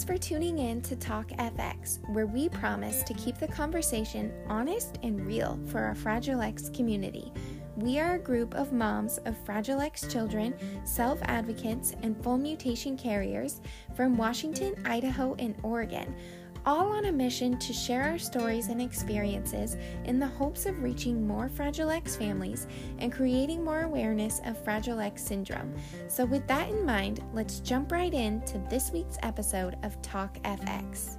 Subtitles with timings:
[0.00, 4.98] Thanks for tuning in to Talk FX, where we promise to keep the conversation honest
[5.02, 7.30] and real for our Fragile X community.
[7.76, 12.96] We are a group of moms of Fragile X children, self advocates, and full mutation
[12.96, 13.60] carriers
[13.94, 16.16] from Washington, Idaho, and Oregon,
[16.66, 21.26] all on a mission to share our stories and experiences in the hopes of reaching
[21.26, 22.66] more Fragile X families
[22.98, 25.74] and creating more awareness of Fragile X syndrome.
[26.08, 31.16] So, with that in mind, let's jump right into this week's episode of Talk FX.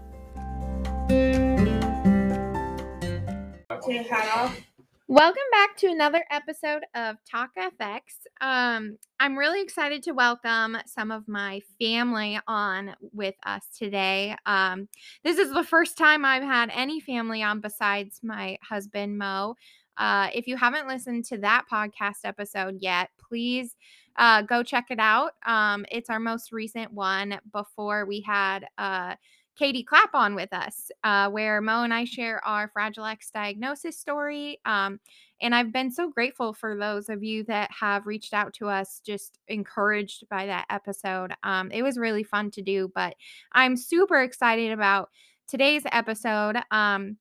[3.87, 4.70] Your hat off.
[5.11, 7.99] Welcome back to another episode of Talk FX.
[8.39, 14.37] Um, I'm really excited to welcome some of my family on with us today.
[14.45, 14.87] Um,
[15.25, 19.55] this is the first time I've had any family on besides my husband, Mo.
[19.97, 23.75] Uh, if you haven't listened to that podcast episode yet, please
[24.15, 25.33] uh, go check it out.
[25.45, 28.65] Um, it's our most recent one before we had.
[28.77, 29.15] Uh,
[29.61, 33.95] Katie Clapp on with us, uh, where Mo and I share our Fragile X diagnosis
[33.95, 34.59] story.
[34.65, 34.99] Um,
[35.39, 39.01] and I've been so grateful for those of you that have reached out to us,
[39.05, 41.33] just encouraged by that episode.
[41.43, 43.13] Um, it was really fun to do, but
[43.51, 45.11] I'm super excited about
[45.47, 46.57] today's episode.
[46.71, 47.17] Um,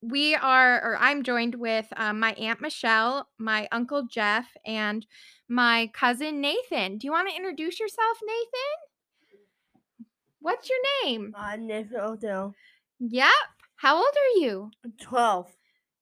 [0.00, 5.04] we are, or I'm joined with um, my Aunt Michelle, my Uncle Jeff, and
[5.50, 6.96] my cousin Nathan.
[6.96, 8.87] Do you want to introduce yourself, Nathan?
[10.40, 11.34] What's your name?
[11.36, 12.54] Uh, Nathan Odell.
[13.00, 13.28] Yep.
[13.76, 14.70] How old are you?
[15.00, 15.46] 12.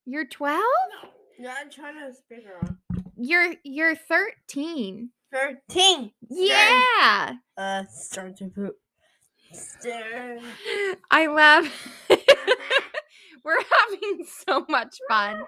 [0.05, 0.63] You're 12?
[1.39, 2.79] Yeah, I'm trying to speak on.
[3.17, 5.11] You're you're 13.
[5.33, 6.13] 13.
[6.31, 7.35] Yeah.
[7.57, 8.77] Uh, start to poop.
[9.53, 10.39] Stare.
[11.11, 11.71] I love
[13.45, 15.43] We're having so much fun.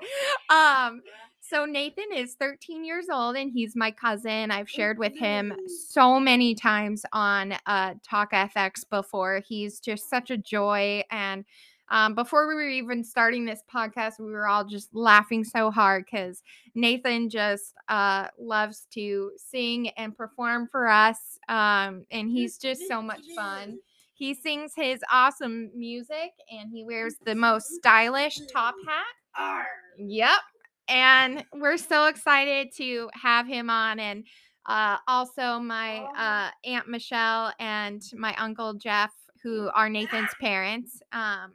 [0.50, 1.02] Um
[1.49, 4.51] so Nathan is 13 years old and he's my cousin.
[4.51, 9.43] I've shared with him so many times on uh Talk FX before.
[9.47, 11.45] He's just such a joy and
[11.91, 16.05] um, before we were even starting this podcast, we were all just laughing so hard
[16.05, 16.42] because
[16.75, 21.39] Nathan just uh, loves to sing and perform for us.
[21.48, 23.79] Um, and he's just so much fun.
[24.13, 29.05] He sings his awesome music and he wears the most stylish top hat.
[29.98, 30.31] Yep.
[30.89, 34.01] And we're so excited to have him on.
[34.01, 34.25] And
[34.67, 39.13] uh, also, my uh, Aunt Michelle and my Uncle Jeff,
[39.43, 41.01] who are Nathan's parents.
[41.13, 41.53] Um,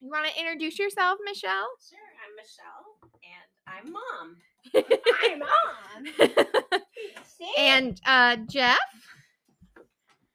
[0.00, 1.68] you want to introduce yourself, Michelle?
[1.88, 4.36] Sure, I'm Michelle and I'm mom.
[5.24, 6.80] I'm on.
[7.58, 8.78] and uh, Jeff?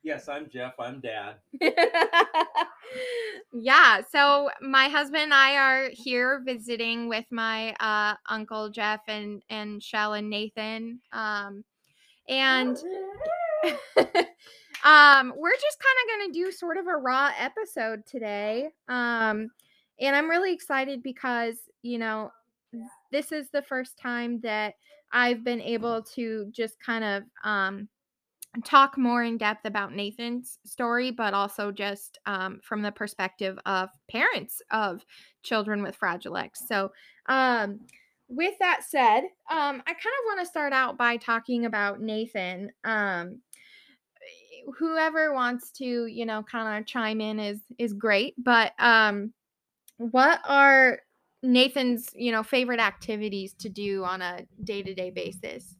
[0.03, 0.73] Yes, I'm Jeff.
[0.79, 1.35] I'm dad.
[3.53, 9.41] yeah, so my husband and I are here visiting with my uh, uncle Jeff and
[9.49, 10.99] and Shell and Nathan.
[11.13, 11.63] Um,
[12.27, 12.75] and
[14.83, 18.71] um, we're just kind of going to do sort of a raw episode today.
[18.89, 19.49] Um,
[20.01, 22.31] and I'm really excited because, you know,
[23.11, 24.73] this is the first time that
[25.13, 27.87] I've been able to just kind of um,
[28.63, 33.89] talk more in depth about Nathan's story, but also just um, from the perspective of
[34.09, 35.03] parents of
[35.41, 36.67] children with Fragile X.
[36.67, 36.91] So,
[37.27, 37.79] um,
[38.29, 39.21] with that said,
[39.51, 42.71] um, I kind of want to start out by talking about Nathan.
[42.83, 43.41] Um,
[44.77, 48.35] whoever wants to, you know, kind of chime in is is great.
[48.37, 49.33] But um,
[49.97, 50.99] what are
[51.41, 55.75] Nathan's, you know, favorite activities to do on a day to day basis?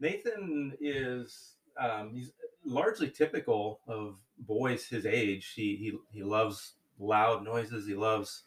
[0.00, 2.32] Nathan is um, he's
[2.64, 5.52] largely typical of boys his age.
[5.54, 7.86] He he he loves loud noises.
[7.86, 8.44] He loves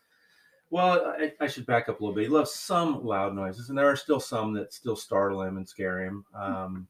[0.69, 2.24] well, I, I should back up a little bit.
[2.25, 5.68] He loves some loud noises, and there are still some that still startle him and
[5.68, 6.25] scare him.
[6.35, 6.88] Um,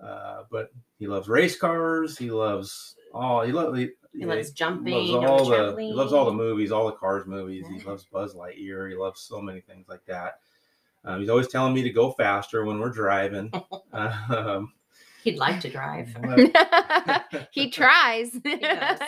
[0.00, 2.16] uh, but he loves race cars.
[2.16, 3.42] He loves all.
[3.42, 5.82] He, lo- he, He loves jumping loves all the.
[5.88, 7.66] He loves all the movies, all the Cars movies.
[7.66, 8.88] He loves Buzz Lightyear.
[8.90, 10.38] He loves so many things like that.
[11.04, 13.52] Um, he's always telling me to go faster when we're driving.
[13.92, 14.72] um,
[15.24, 16.14] He'd like to drive.
[17.50, 18.30] he tries.
[18.30, 18.98] does.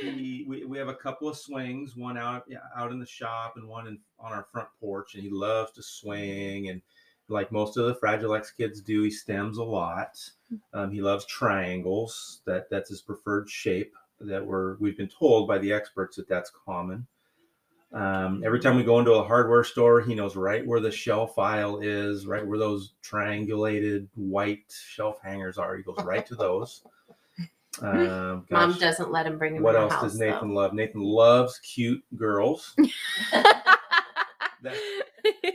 [0.00, 2.44] he, we, we have a couple of swings, one out
[2.74, 5.82] out in the shop and one in, on our front porch, and he loves to
[5.82, 6.70] swing.
[6.70, 6.80] And
[7.28, 10.18] like most of the Fragile X kids do, he stems a lot.
[10.72, 12.40] Um, he loves triangles.
[12.46, 13.92] That that's his preferred shape.
[14.18, 17.06] That we're we've been told by the experts that that's common.
[17.92, 21.38] Um, every time we go into a hardware store, he knows right where the shelf
[21.38, 25.76] aisle is, right where those triangulated white shelf hangers are.
[25.76, 26.82] He goes right to those.
[27.82, 30.02] Um, Mom doesn't let him bring him what else house.
[30.02, 30.74] does Nathan love?
[30.74, 32.74] Nathan loves cute girls.
[34.62, 34.74] That,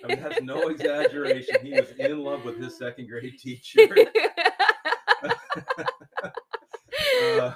[0.03, 1.57] I mean, that's no exaggeration.
[1.61, 3.87] He was in love with his second grade teacher.
[7.31, 7.53] Uh,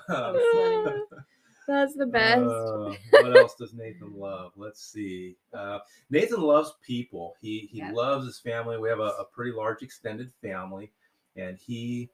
[1.70, 2.42] That's the best.
[2.42, 4.54] Uh, what else does Nathan love?
[4.56, 5.36] Let's see.
[5.54, 5.78] Uh,
[6.10, 7.36] Nathan loves people.
[7.40, 7.92] He he Yeah.
[7.92, 8.80] loves his family.
[8.80, 10.92] We have a, a pretty large extended family,
[11.36, 12.10] and he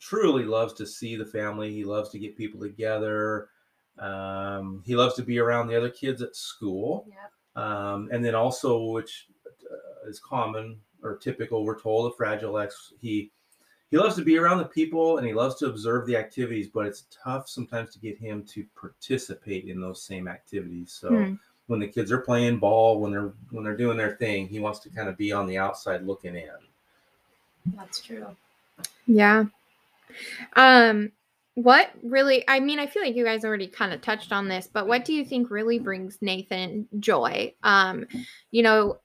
[0.00, 1.72] truly loves to see the family.
[1.72, 3.48] He loves to get people together.
[3.98, 7.06] Um, he loves to be around the other kids at school.
[7.08, 7.64] Yep.
[7.64, 12.92] Um, and then also, which uh, is common or typical, we're told of Fragile X,
[13.00, 13.32] he
[13.90, 16.86] he loves to be around the people and he loves to observe the activities, but
[16.86, 20.92] it's tough sometimes to get him to participate in those same activities.
[20.92, 21.34] So Hmm.
[21.68, 24.80] when the kids are playing ball, when they're when they're doing their thing, he wants
[24.80, 26.50] to kind of be on the outside looking in.
[27.76, 28.26] That's true.
[29.06, 29.44] Yeah.
[30.56, 31.12] Um
[31.54, 34.68] what really I mean I feel like you guys already kind of touched on this,
[34.72, 37.54] but what do you think really brings Nathan joy?
[37.62, 38.06] Um
[38.50, 38.98] you know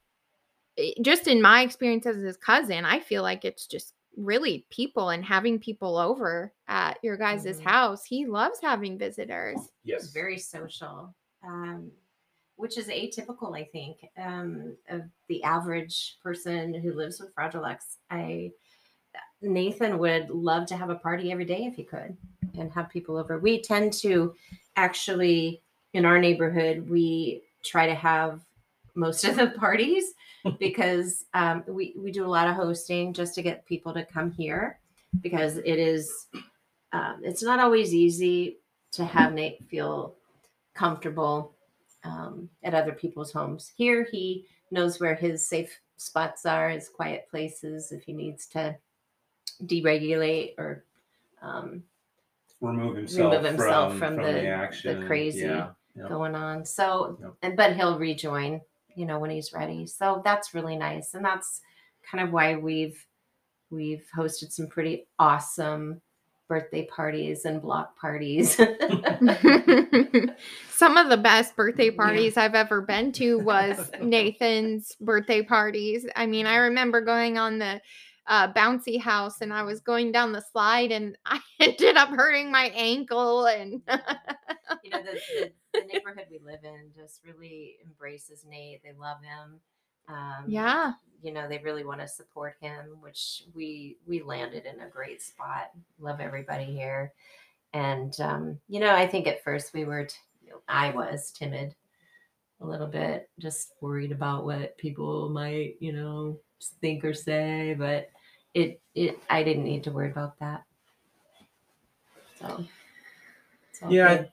[1.02, 5.26] just in my experience as his cousin, I feel like it's just really people and
[5.26, 7.64] having people over at your guys' Mhm.
[7.64, 8.06] house.
[8.06, 9.60] He loves having visitors.
[9.84, 11.14] He's very social,
[11.44, 11.92] um,
[12.56, 17.98] which is atypical, I think, um, of the average person who lives with Fragile X.
[18.10, 18.52] I
[19.42, 22.16] Nathan would love to have a party every day if he could
[22.58, 23.38] and have people over.
[23.38, 24.34] We tend to
[24.78, 25.62] actually
[25.94, 28.42] in our neighborhood we try to have
[28.96, 30.14] most of the parties
[30.60, 34.32] because um, we we do a lot of hosting just to get people to come
[34.32, 34.80] here
[35.22, 36.28] because it is
[36.92, 38.58] um, it's not always easy
[38.92, 40.16] to have Nate feel
[40.76, 41.56] comfortable
[42.04, 43.72] um, at other people's homes.
[43.76, 48.76] Here, he knows where his safe spots are, his quiet places, if he needs to
[49.66, 50.84] deregulate or
[51.42, 51.84] um,
[52.62, 56.08] remove himself, remove himself from, from from the- the the crazy Yeah, yeah.
[56.08, 56.66] going on.
[56.66, 57.34] So, Yep.
[57.44, 58.62] and but he'll rejoin,
[58.96, 59.86] you know, when he's ready.
[59.88, 61.62] So that's really nice, and that's
[62.10, 63.06] kind of why we've
[63.70, 66.02] we've hosted some pretty awesome
[66.48, 68.56] birthday parties and block parties.
[70.72, 71.96] Some of the best birthday Yeah.
[71.98, 76.06] parties I've ever been to was Nathan's birthday parties.
[76.16, 77.82] I mean, I remember going on the
[78.28, 82.52] uh, bouncy house and I was going down the slide and I ended up hurting
[82.52, 83.82] my ankle and
[84.84, 88.82] you know, the, the, the neighborhood we live in just really embraces Nate.
[88.84, 89.60] They love him.
[90.10, 90.94] Um, yeah.
[91.22, 95.22] you know they really want to support him which we we landed in a great
[95.22, 97.14] spot love everybody here
[97.72, 100.16] and um you know i think at first we were t-
[100.68, 101.74] i was timid
[102.60, 106.38] a little bit just worried about what people might you know
[106.82, 108.10] think or say but
[108.54, 110.64] it it i didn't need to worry about that
[112.42, 114.32] so Yeah, good.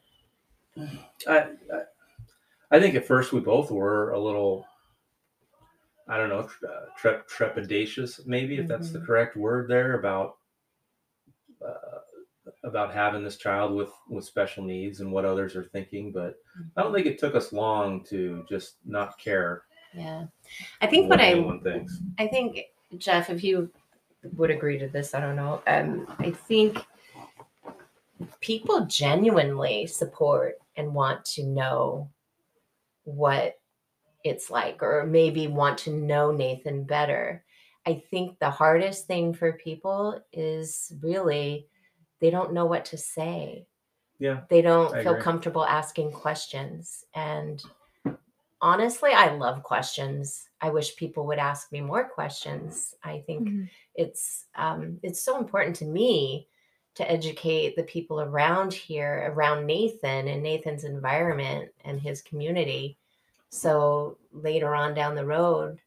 [1.28, 1.82] I, I
[2.72, 4.66] I think at first we both were a little
[6.08, 6.48] I don't know
[6.96, 9.06] tre- tre- trepidatious maybe if that's the Mhm.
[9.06, 10.36] correct word there about
[11.64, 11.98] uh,
[12.64, 16.36] about having this child with with special needs and what others are thinking but
[16.76, 19.62] I don't think it took us long to just not care
[19.94, 20.26] yeah
[20.80, 22.60] i think what i anyone thinks I think
[22.98, 23.70] Jeff, if you
[24.36, 25.62] would agree to this, I don't know.
[25.66, 26.84] Um, I think
[28.40, 32.10] people genuinely support and want to know
[33.04, 33.60] what
[34.24, 37.44] it's like, or maybe want to know Nathan better.
[37.86, 41.68] I think the hardest thing for people is really
[42.20, 43.66] they don't know what to say.
[44.18, 45.22] yeah They don't I feel agree.
[45.22, 47.04] comfortable asking questions.
[47.14, 47.62] And
[48.60, 50.48] honestly, I love questions.
[50.60, 52.94] I wish people would ask me more questions.
[53.02, 53.70] I think Mhm.
[53.94, 56.48] it's um, it's so important to me
[57.00, 62.98] to educate the people around here, around Nathan and Nathan's environment and his community.
[63.48, 65.80] So later on down the road,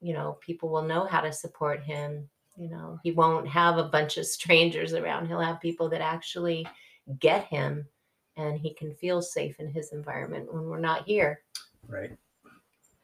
[0.00, 2.28] you know, people will know how to support him.
[2.56, 5.28] You know, he won't have a bunch of strangers around.
[5.28, 6.66] He'll have people that actually
[7.20, 7.86] get him
[8.36, 11.42] and he can feel safe in his environment when we're not here.
[11.86, 12.10] right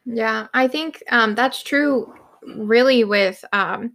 [0.05, 2.13] Yeah, I think um, that's true
[2.57, 3.93] really with um,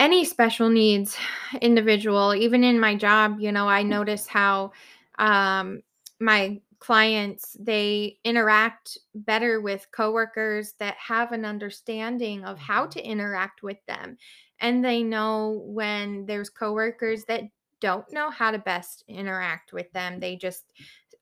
[0.00, 1.16] any special needs
[1.60, 2.34] individual.
[2.34, 4.72] Even in my job, you know, I notice how
[5.18, 5.82] um,
[6.18, 13.62] my clients they interact better with coworkers that have an understanding of how to interact
[13.62, 14.16] with them.
[14.60, 17.42] And they know when there's coworkers that
[17.80, 20.18] don't know how to best interact with them.
[20.18, 20.72] They just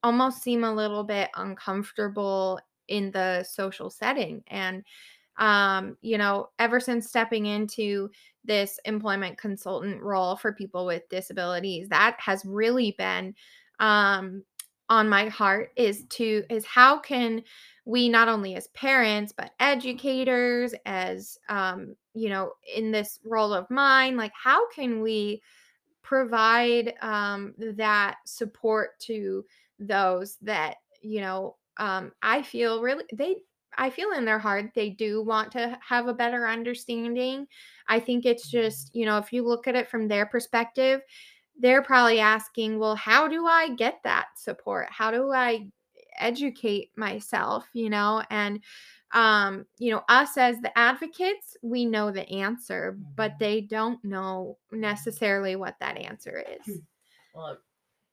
[0.05, 4.45] almost seem a little bit uncomfortable in the social setting.
[4.47, 4.85] And
[5.39, 8.11] um you know ever since stepping into
[8.49, 13.35] this employment consultant role for people with disabilities that has really been
[13.79, 14.43] um
[14.89, 17.43] on my heart is to is how can
[17.85, 23.71] we not only as parents but educators as um you know in this role of
[23.71, 25.41] mine like how can we
[26.03, 29.45] provide um that support to
[29.79, 33.37] those that you know um i feel really they
[33.77, 37.47] i feel in their heart they do want to have a better understanding.
[37.89, 41.01] I think it's just you know if you look at it from their perspective
[41.61, 44.87] they're probably asking well how do i get that support?
[44.91, 45.71] How do i
[46.19, 47.67] educate myself?
[47.75, 48.63] you know and
[49.13, 53.39] um you know us as the advocates we know the answer but Mhm.
[53.39, 56.81] they don't know necessarily what that answer is.
[57.35, 57.59] Well,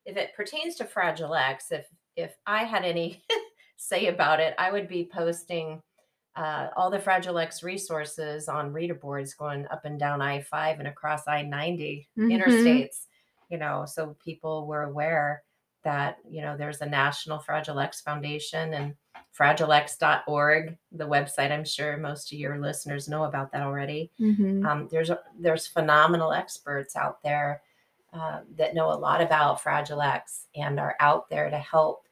[0.06, 3.24] if it pertains to Fragile X, if if I had any
[3.76, 5.82] say about it, I would be posting
[6.36, 10.78] uh, all the Fragile X resources on reader boards going up and down I five
[10.78, 12.30] and across I 90 Mhm.
[12.38, 13.06] interstates.
[13.48, 15.42] You know, so people were aware
[15.84, 18.94] that you know there's a National Fragile X Foundation and
[19.38, 21.50] fragilex.org, the website.
[21.50, 24.66] I'm sure most of your listeners know about that already Mhm.
[24.66, 27.62] um, there's there's phenomenal experts out there
[28.12, 32.05] uh, that know a lot about Fragile X and are out there to help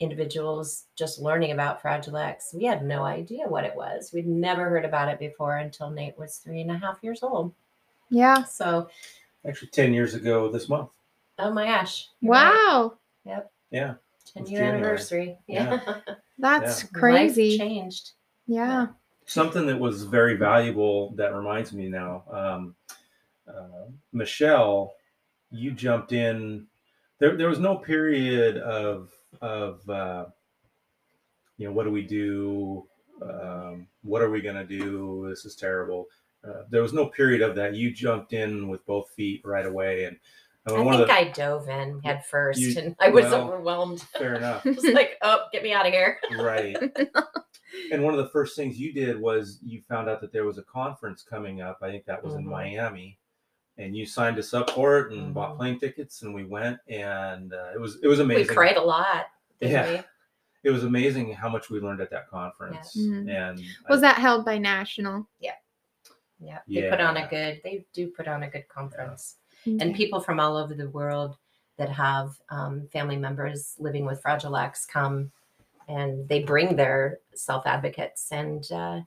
[0.00, 2.52] individuals just learning about Fragile X.
[2.54, 4.10] We had no idea what it was.
[4.12, 7.52] We'd never heard about it before until Nate was three and a half years old.
[8.10, 8.88] yeah So,
[9.46, 10.90] Actually, 10 years ago this month.
[11.38, 12.08] oh my gosh.
[12.20, 12.54] you're right.
[12.54, 12.92] wow
[13.70, 13.94] Yeah.
[14.34, 14.68] 10 year January.
[14.78, 15.38] anniversary.
[15.46, 15.80] Yeah.
[15.86, 16.14] Yeah.
[16.38, 18.12] that's Life crazy changed.
[18.46, 18.88] yeah
[19.26, 22.24] Something that was very valuable that reminds me now.
[22.32, 22.74] Um,
[23.46, 24.94] uh, Michelle,
[25.52, 26.66] you jumped in.
[27.20, 30.26] There, there was no period of of uh,
[31.56, 32.86] you know what do we do?
[33.22, 35.26] Um, what are we gonna do?
[35.28, 36.06] This is terrible.
[36.46, 37.74] Uh, there was no period of that.
[37.74, 40.16] You jumped in with both feet right away, and
[40.66, 43.24] I I mean, one think the I dove in head first You- and I was
[43.26, 44.00] well- overwhelmed.
[44.18, 46.18] fair enough, I was like, oh, get me out of here.
[46.38, 46.76] right?
[47.92, 50.58] And one of the first things you did was you found out that there was
[50.58, 51.78] a conference coming up.
[51.82, 52.50] I think that was in Mhm.
[52.50, 53.16] Miami,
[53.80, 55.56] and you signed us up for it and bought Mhm.
[55.56, 58.28] plane tickets, and we went, and uh, it was it was amazing.
[58.28, 58.54] We amazing.
[58.54, 59.26] cried a lot.
[59.60, 59.90] Didn't Yeah.
[59.92, 60.02] we?
[60.62, 63.30] It was amazing how much we learned at that conference, Mhm.
[63.30, 65.26] and was I- that held by national
[66.42, 66.82] Yeah, Yeah.
[66.82, 67.60] they put on a good.
[67.64, 69.76] They do put on a good conference, Okay.
[69.80, 71.36] and people from all over the world
[71.76, 75.30] that have um, family members living with Fragile X come,
[75.88, 79.00] and they bring their self advocates and uh,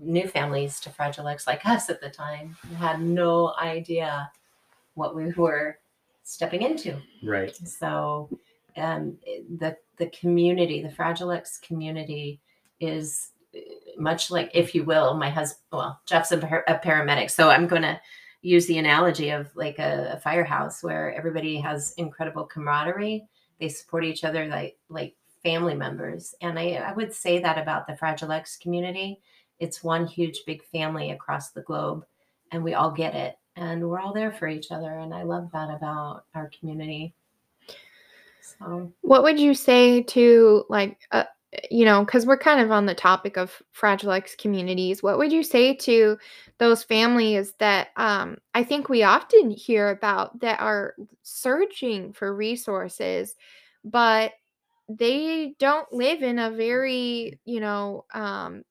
[0.00, 4.30] new families to Fragile X, like us at the time, had no idea
[4.94, 5.78] what we were
[6.22, 6.96] stepping into.
[7.22, 7.54] right?
[7.56, 8.28] So
[8.76, 9.18] um,
[9.58, 12.40] the the community, the Fragile X community,
[12.80, 13.60] is uh,
[13.98, 15.62] much like, if you will, my husband.
[15.72, 18.00] Well, Jeff's a, par- a paramedic, so I'm going to
[18.40, 23.26] use the analogy of like a, a firehouse where everybody has incredible camaraderie.
[23.60, 27.86] They support each other like like family members, and I, I would say that about
[27.86, 29.20] the Fragile X community.
[29.62, 32.04] It's one huge big family across the globe,
[32.50, 35.50] and we all get it, and we're all there for each other, and I love
[35.52, 37.14] that about our community.
[38.40, 41.24] So What would you say to like uh,
[41.70, 45.02] you know, cuz we're kind of on the topic of fragile X communities.
[45.02, 46.18] What would you say to
[46.58, 53.36] those families that um I think we often hear about that are searching for resources
[53.84, 54.32] but
[54.88, 58.64] they don't live in a very, you know, um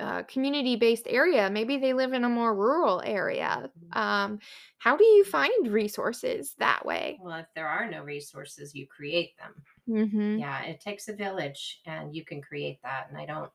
[0.00, 1.50] uh, community-based area.
[1.50, 3.70] Maybe they live in a more rural area.
[3.92, 4.38] Um,
[4.78, 7.18] how do you find resources that way?
[7.20, 9.54] Well, if there are no resources, you create them.
[9.88, 10.38] Mm-hmm.
[10.38, 13.06] Yeah, it takes a village and you can create that.
[13.08, 13.50] And I don't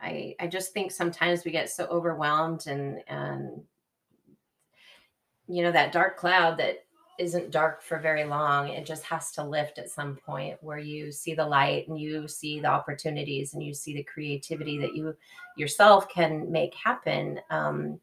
[0.00, 3.62] I I just think sometimes we get so overwhelmed and and
[5.48, 6.84] you know that dark cloud that
[7.18, 8.68] isn't dark for very long.
[8.68, 12.28] It just has to lift at some point where you see the light and you
[12.28, 15.14] see the opportunities and you see the creativity that you
[15.56, 18.00] yourself can make happen um,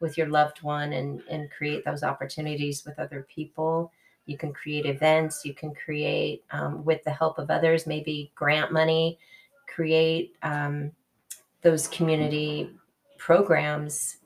[0.00, 3.90] with your loved one and and create those opportunities with other people
[4.26, 8.72] you can create events you can create um, with the help of others maybe grant
[8.72, 9.18] money
[9.66, 10.92] create um,
[11.62, 12.70] those community
[13.16, 14.18] programs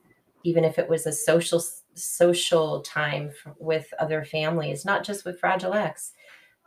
[0.44, 1.62] even if it was a social
[1.94, 6.12] social time f- with other families not just with fragile x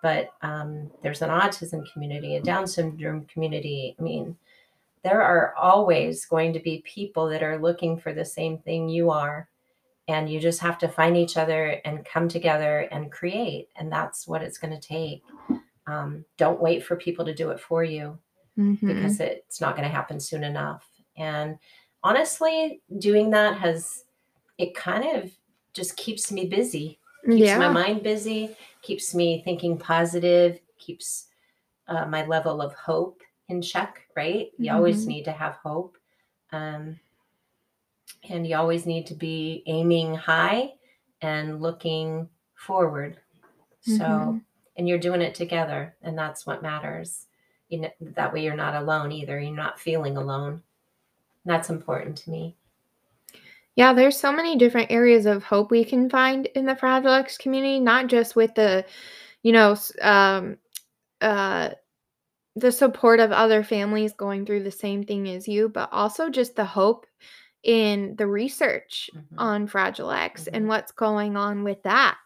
[0.01, 3.95] but um, there's an autism community a down syndrome community.
[3.99, 4.35] I mean
[5.03, 9.09] there are always going to be people that are looking for the same thing you
[9.11, 9.47] are
[10.07, 14.27] and you just have to find each other and come together and create and that's
[14.27, 15.23] what it's going to take.
[15.87, 18.17] Um, don't wait for people to do it for you
[18.57, 18.87] Mm-hmm.
[18.87, 20.87] because it's not going to happen soon enough.
[21.17, 21.57] And
[22.03, 24.04] honestly doing that has
[24.57, 25.31] it kind of
[25.73, 27.57] just keeps me busy keeps yeah.
[27.57, 31.27] my mind busy keeps me thinking positive keeps
[31.87, 35.07] uh, my level of hope in check right you always Mhm.
[35.07, 35.97] need to have hope
[36.51, 36.99] um,
[38.29, 40.73] and you always need to be aiming high
[41.21, 43.17] and looking forward
[43.81, 44.41] so Mhm.
[44.77, 47.27] and you're doing it together, and that's what matters.
[47.69, 49.39] You know, that way you're not alone either.
[49.39, 50.63] You're not feeling alone.
[51.45, 52.57] That's important to me.
[53.75, 57.37] Yeah, there's so many different areas of hope we can find in the Fragile X
[57.37, 58.85] community, not just with the,
[59.43, 60.57] you know, um,
[61.21, 61.71] uh,
[62.55, 66.55] the support of other families going through the same thing as you, but also just
[66.55, 67.05] the hope
[67.63, 69.23] in the research Mhm.
[69.39, 70.69] on Fragile X and Mhm.
[70.69, 72.17] what's going on with that.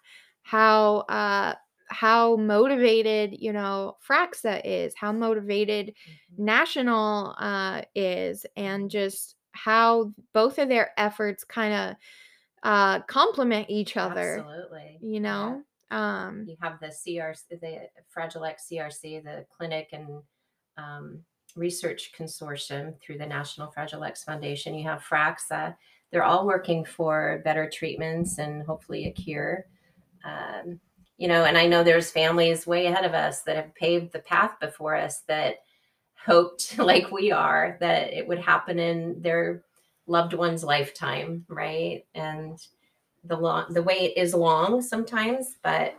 [0.44, 1.56] How uh
[1.90, 6.46] how motivated, you know, Fraxa is, how motivated Mhm.
[6.46, 11.96] National uh is, and just how both of their efforts kind of
[12.64, 14.98] uh complement each other, Absolutely.
[15.02, 15.20] you Yeah.
[15.20, 15.64] know?
[15.92, 20.22] Um you have the CRC, the Fragile X CRC, the clinic and
[20.78, 21.20] um,
[21.56, 24.76] research consortium through the National Fragile X Foundation.
[24.76, 25.76] You have FRAXA.
[26.12, 29.66] They're all working for better treatments and hopefully a cure.
[30.24, 30.80] Um,
[31.18, 34.20] you know, and I know there's families way ahead of us that have paved the
[34.20, 35.56] path before us that
[36.26, 39.64] hoped, like we are, that it would happen in their
[40.08, 42.06] loved one's lifetime, right?
[42.16, 42.60] And
[43.24, 45.96] the long the wait is long sometimes, but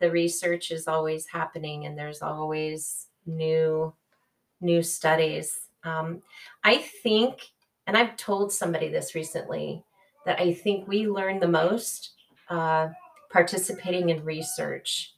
[0.00, 3.92] the research is always happening and there's always new
[4.60, 5.68] new studies.
[5.84, 6.22] Um,
[6.62, 7.50] I think,
[7.86, 9.84] and I've told somebody this recently,
[10.24, 12.12] that I think we learn the most
[12.48, 12.88] uh,
[13.30, 15.14] participating in research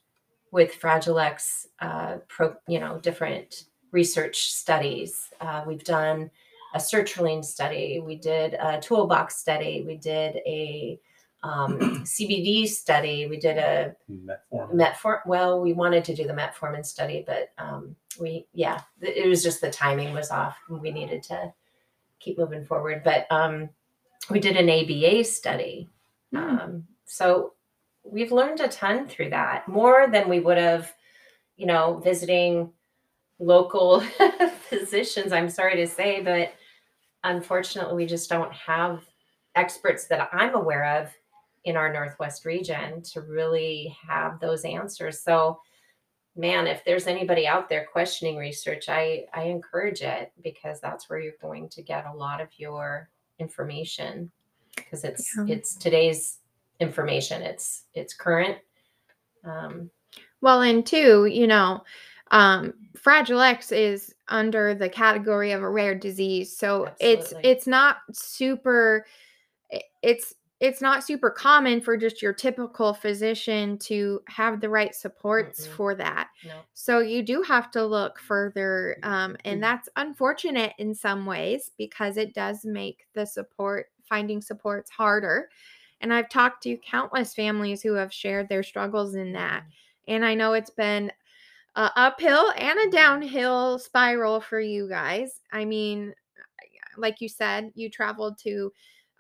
[0.51, 3.67] with Fragile X, uh, pro, you know, different
[3.97, 5.31] research studies.
[5.41, 6.31] Uh, we've done
[6.75, 11.01] a search sertraline study, we did a toolbox study, we did a
[11.43, 14.75] um, CBD study, we did a Metformin.
[14.75, 15.27] Metformin.
[15.27, 19.63] Well, we wanted to do the metformin study, but um, we, yeah, it was just
[19.63, 20.59] the timing was off.
[20.69, 21.55] and We needed to
[22.21, 23.03] keep moving forward.
[23.03, 23.71] But um,
[24.29, 25.89] we did an ABA study.
[26.35, 27.55] Um, so
[28.05, 30.93] we've learned a ton through that, more than we would have,
[31.57, 32.73] you know, visiting
[33.39, 34.01] local
[34.69, 35.33] physicians.
[35.33, 36.53] I'm sorry to say, but
[37.25, 39.03] unfortunately, we just don't have
[39.55, 41.11] experts that I'm aware of
[41.65, 45.21] in our Northwest region to really have those answers.
[45.23, 45.61] So,
[46.37, 51.19] man, if there's anybody out there questioning research, I, I encourage it because that's where
[51.19, 54.31] you're going to get a lot of your information
[54.77, 55.55] because it's Yeah.
[55.55, 56.39] it's today's
[56.81, 57.43] information.
[57.43, 58.59] It's it's current.
[59.45, 59.91] Um,
[60.43, 61.83] Well, and two, you know,
[62.31, 67.51] um, Fragile X is under the category of a rare disease, so it's Absolutely.
[67.51, 69.07] it's not super.
[70.03, 75.67] It's it's not super common for just your typical physician to have the right supports
[75.67, 75.73] Mm-mm.
[75.73, 76.29] for that.
[76.47, 81.73] no, So you do have to look further, um, and that's unfortunate in some ways
[81.77, 85.51] because it does make the support finding supports harder.
[86.01, 89.65] And I've talked to countless families who have shared their struggles in that.
[90.09, 91.11] And I know it's been
[91.77, 95.41] a uphill and a downhill spiral for you guys.
[95.53, 96.15] I mean,
[96.97, 98.73] like you said, you traveled to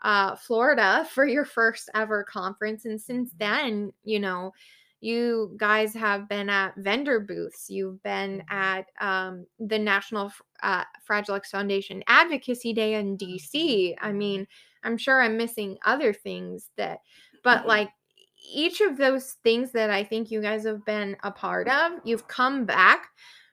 [0.02, 2.86] uh, Florida for your first ever conference.
[2.86, 4.52] And since then, you know,
[5.00, 7.66] you guys have been at vendor booths.
[7.68, 13.94] You've been at um, the National uh, Fragile X Foundation Advocacy Day in DC.
[14.00, 14.46] I mean,
[14.82, 17.00] I'm sure I'm missing other things that,
[17.44, 17.90] but like
[18.52, 22.28] each of those things that I think you guys have been a part of, you've
[22.28, 23.08] come back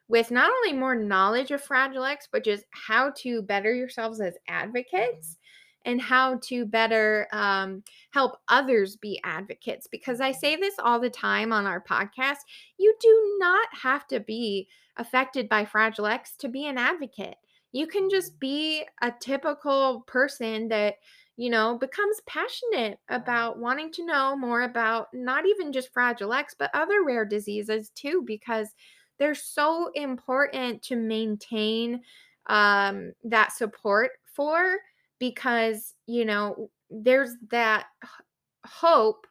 [0.08, 4.36] with not only more knowledge of Fragile X, but just how to better yourselves as
[4.48, 5.38] advocates
[5.86, 9.88] and how to better um, help others be advocates.
[9.88, 12.38] Because I say this all the time on our podcast
[12.78, 17.36] you do not have to be affected by Fragile X to be an advocate.
[17.72, 20.96] You can just be a typical person that
[21.38, 23.16] you know, becomes passionate mm-hmm.
[23.16, 27.90] about wanting to know more about not even just Fragile X, but other rare diseases
[27.96, 28.70] too, because
[29.20, 32.02] they're so important to maintain
[32.48, 34.78] um, that support for,
[35.20, 37.86] because, you know, there's that
[38.66, 39.28] hope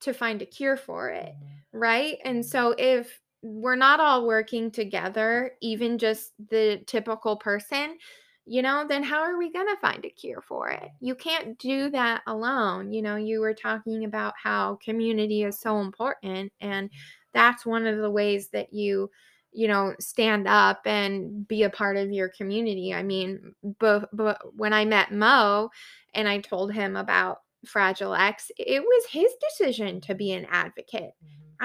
[0.00, 1.78] to find a cure for it mm-hmm.
[1.78, 2.18] right?
[2.24, 2.48] And mm-hmm.
[2.48, 7.98] so if we're not all working together, even just the typical person,
[8.46, 10.88] you know, then how are we going to find a cure for it?
[11.00, 12.92] You can't do that alone.
[12.92, 16.90] You know, you were talking about how community is so important and
[17.32, 19.10] that's one of the ways that you
[19.52, 24.40] you know stand up and be a part of your community i mean but but
[24.56, 25.70] when i met mo
[26.12, 31.12] and i told him about fragile x it was his decision to be an advocate.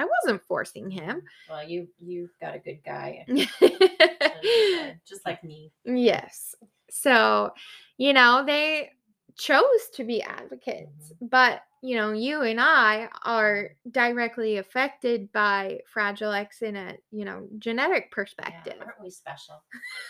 [0.00, 1.22] I wasn't forcing him.
[1.48, 3.24] Well, you you've got a good guy,
[3.62, 5.70] uh, just like me.
[5.84, 6.54] yes.
[6.90, 7.52] So,
[7.98, 8.90] you know, they
[9.36, 16.32] chose to be advocates but you know you and i are directly affected by fragile
[16.32, 19.62] x in a you know genetic Yeah, perspective aren't we special?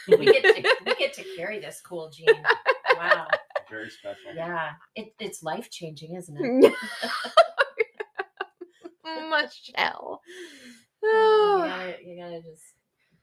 [0.09, 2.43] we get to we get to carry this cool gene.
[2.97, 3.29] Wow.
[3.71, 4.35] Very special.
[4.35, 4.71] Yeah.
[4.97, 6.75] It, it's life changing, isn't it?
[9.05, 10.21] michelle
[11.05, 11.65] oh, you Oh.
[11.67, 12.63] gotta you gotta just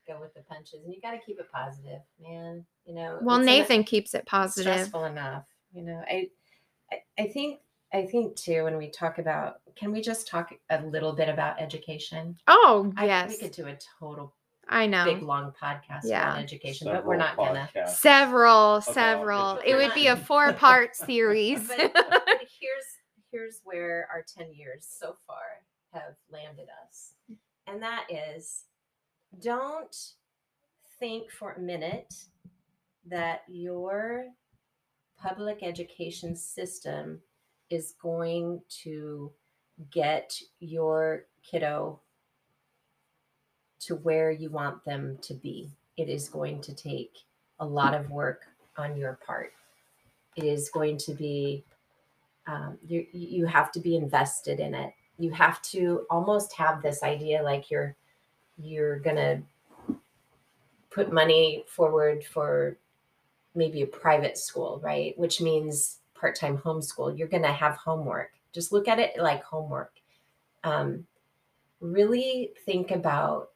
[0.08, 2.66] go with the punches and you gotta keep it positive, man.
[2.86, 3.20] You know.
[3.22, 5.46] well it's enough- nathan keeps it positive stressful enough.
[5.74, 6.30] You know, I,
[6.92, 7.60] I I think
[7.94, 11.62] I think too when we talk about can we just talk a little bit about
[11.62, 12.38] education?
[12.48, 14.34] oh I, yes we could do a total
[14.70, 16.32] i know big long podcast Yeah.
[16.32, 17.88] about education, but we're Several not gonna.
[17.90, 22.24] several About several it would be a four part series But, but
[22.60, 22.86] here's
[23.32, 25.38] here's where our 10 years so far
[26.00, 27.14] have landed us.
[27.68, 28.64] And that is
[29.42, 29.96] don't
[31.00, 32.14] think for a minute
[33.06, 34.26] that your
[35.20, 37.22] public education system
[37.70, 39.32] is going to
[39.92, 42.00] get your kiddo
[43.80, 45.70] to where you want them to be.
[45.98, 47.18] It is going to take
[47.60, 49.54] a lot of work on your part.
[50.36, 51.64] It is going to be,
[52.48, 54.94] um, you, you have to be invested in it.
[55.18, 57.96] You have to almost have this idea like you're
[58.58, 59.42] you're gonna
[60.90, 62.78] put money forward for
[63.56, 65.18] maybe a private school, right?
[65.18, 67.18] Which means part-time homeschool.
[67.18, 68.32] You're gonna have homework.
[68.52, 69.94] Just look at it like homework.
[70.64, 71.06] Um,
[71.80, 73.52] really think about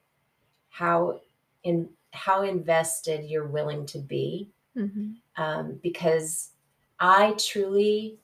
[0.69, 1.21] how
[1.63, 5.15] in how invested you're willing to be Mhm.
[5.37, 6.51] um, because
[6.99, 8.19] I truly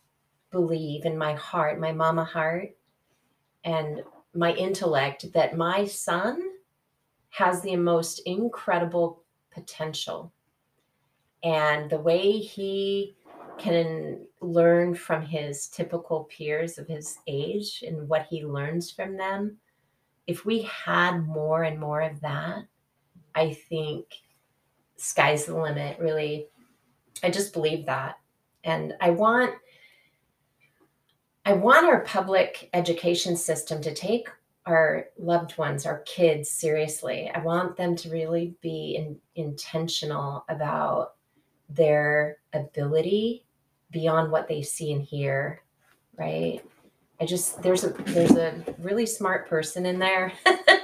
[0.52, 2.77] believe in my heart, my mama heart,
[3.64, 4.02] and
[4.34, 6.42] my intellect that my son
[7.30, 10.32] has the most incredible potential.
[11.44, 13.16] And the way he
[13.58, 19.58] can learn from his typical peers of his age and what he learns from them,
[20.28, 22.66] if we had more and more of that,
[23.34, 24.06] I think
[24.98, 26.48] sky's the limit, really.
[27.24, 28.18] I just believe that.
[28.64, 29.56] And I want
[31.48, 34.28] I want our public education system to take
[34.66, 37.32] our loved ones, our kids seriously.
[37.34, 41.14] I want them to really be in, intentional about
[41.70, 43.46] their ability
[43.92, 45.62] beyond what they see and hear,
[46.18, 46.60] right?
[47.22, 50.34] I just there's a there's a really smart person in there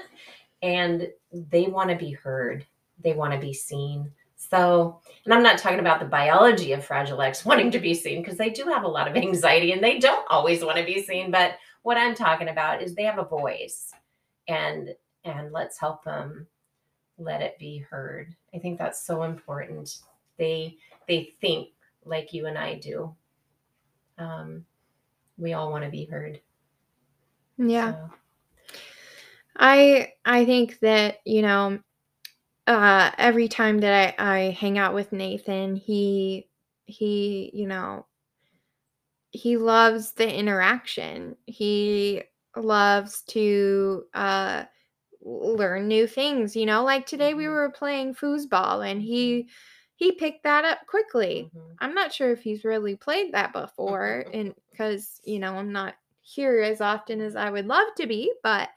[0.63, 2.65] and they want to be heard.
[3.04, 4.13] They want to be seen.
[4.49, 8.21] So, and I'm not talking about the biology of Fragile X wanting to be seen
[8.21, 11.03] because they do have a lot of anxiety and they don't always want to be
[11.03, 11.32] seen.
[11.32, 13.91] But what I'm talking about is they have a voice,
[14.47, 16.47] and and let's help them
[17.17, 18.36] let it be heard.
[18.53, 19.99] I think that's so important.
[20.38, 20.77] They
[21.08, 21.69] they think
[22.06, 23.15] like you and I do.
[24.17, 24.65] Um,
[25.38, 26.39] we all want to be heard.
[27.58, 28.10] yeah So,
[29.58, 31.79] I I think that you know
[32.67, 36.47] uh every time that I I hang out with Nathan he
[36.86, 38.06] he you know
[39.32, 42.23] he loves the interaction he
[42.56, 44.63] loves to uh
[45.23, 47.52] learn new things you know like today we Mhm.
[47.52, 49.49] were playing foosball and he
[49.95, 51.76] he picked that up quickly mhm.
[51.80, 55.95] I'm not sure if he's really played that before and cuz you know I'm not
[56.21, 58.69] here as often as I would love to be but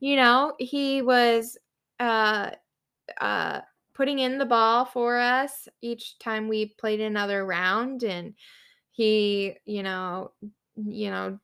[0.00, 1.58] you know he was
[2.00, 2.50] uh
[3.20, 3.60] uh
[3.94, 8.34] putting in the ball for us each time we played another round and
[8.90, 10.32] he you know
[10.76, 11.38] you know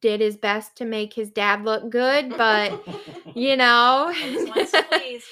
[0.00, 2.80] did his best to make his dad look good but
[3.34, 5.24] you know please.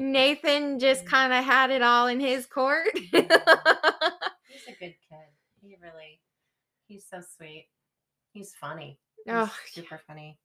[0.00, 1.08] Nathan just Mm.
[1.08, 5.28] kind of had it all in his court He's a good kid.
[5.62, 6.20] He really,
[6.86, 7.68] he's so sweet.
[8.32, 8.98] He's funny.
[9.24, 10.38] He's oh super funny.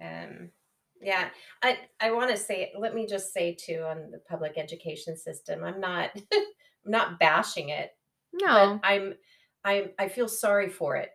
[0.00, 0.50] Um,
[1.02, 1.30] yeah,
[1.62, 2.72] I I want to say.
[2.78, 5.64] Let me just say too on the public education system.
[5.64, 7.96] I'm not I'm not bashing it,
[8.32, 9.14] no but I'm
[9.64, 11.10] I I feel sorry for it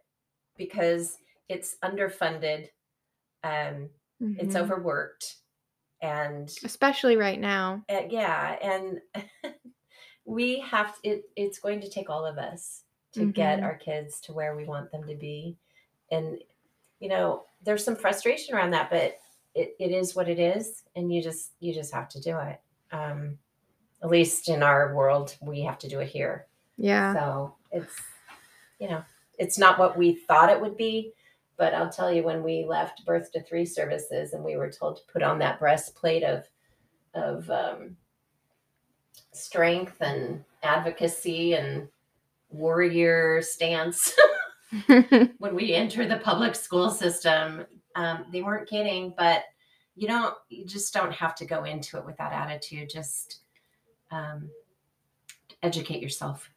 [0.57, 1.17] because
[1.49, 2.69] it's underfunded.
[3.43, 3.89] Um,
[4.37, 4.61] it's Mhm.
[4.61, 5.37] overworked,
[6.01, 9.01] and especially right now uh, yeah and
[10.25, 13.63] we have it it's going to take all of us to get Mhm.
[13.63, 15.57] our kids to where we want them to be
[16.11, 16.43] and
[16.99, 19.19] you know there's some frustration around that but
[19.57, 22.61] it, it is what it is and you just you just have to do it
[22.91, 23.37] um
[24.03, 27.95] at least in our world we have to do it here yeah so it's
[28.79, 29.03] you know
[29.37, 31.11] it's not what we thought it would be
[31.57, 34.97] but i'll tell you when we left birth to three services and we were told
[34.97, 36.43] to put on that breastplate of
[37.15, 37.97] of um,
[39.33, 41.87] strength and advocacy and
[42.51, 44.13] warrior stance
[45.37, 47.65] when we enter the public school system.
[47.97, 49.43] Um, they weren't kidding, but
[49.95, 52.89] you don't, you just don't have to go into it with that attitude.
[52.89, 53.39] Just
[54.11, 54.49] um,
[55.63, 56.49] educate yourself.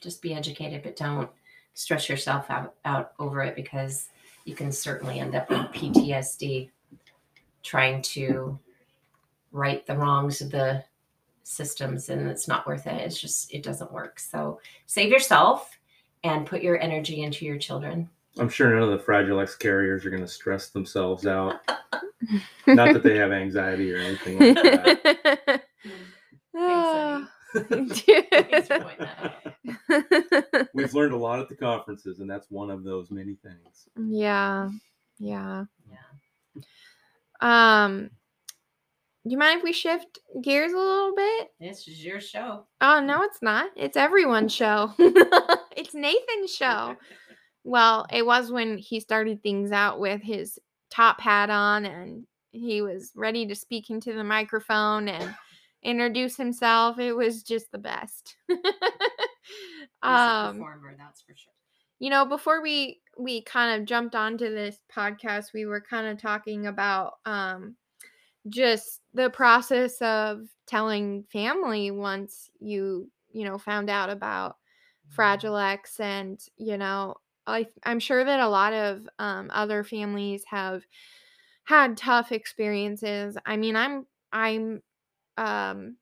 [0.00, 1.28] Just be educated, but don't
[1.74, 4.08] stress yourself out, out over it because
[4.44, 6.70] you can certainly end up with PTSD
[7.64, 8.58] trying to
[9.50, 10.84] right the wrongs of the
[11.42, 13.00] systems and it's not worth it.
[13.02, 14.20] It's just, it doesn't work.
[14.20, 15.76] So save yourself
[16.22, 18.08] and put your energy into your children.
[18.38, 21.60] I'm sure none of the Fragile X carriers are going to stress themselves out.
[22.66, 25.62] Not that they have anxiety or anything like that.
[27.52, 28.00] Thanks
[28.68, 29.42] for pointing that
[30.52, 30.68] out.
[30.74, 33.88] We've learned a lot at the conferences, and that's one of those many things.
[33.96, 34.70] yeah,
[35.18, 35.64] yeah.
[35.90, 36.62] Yeah.
[37.40, 38.10] Um,
[39.24, 41.48] do you mind if we shift gears a little bit?
[41.60, 42.64] This is your show.
[42.80, 43.70] Oh no, it's not.
[43.76, 44.94] It's everyone's show.
[45.76, 46.96] it's Nathan's show.
[47.64, 50.58] Well, it was when he started things out with his
[50.90, 55.34] top hat on and he was ready to speak into the microphone and
[55.82, 56.98] introduce himself.
[56.98, 58.36] It was just the best.
[60.02, 61.52] Um performer, that's for sure.
[61.98, 66.20] you know before we we kind of jumped onto this podcast we were kind of
[66.20, 67.76] talking about um
[68.48, 74.56] just the process of telling family once you you know found out about
[75.10, 77.14] fragile x and you know
[77.50, 80.84] I, i'm sure that a lot of um, other families have
[81.64, 84.82] had tough experiences i mean i'm i'm
[85.38, 85.96] um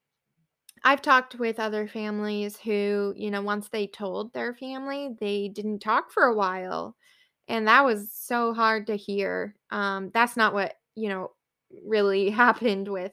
[0.85, 5.81] I've talked with other families who, you know, once they told their family, they didn't
[5.81, 6.97] talk for a while.
[7.49, 9.57] And that was so hard to hear.
[9.71, 11.33] Um, that's not what, you know,
[11.85, 13.13] really happened with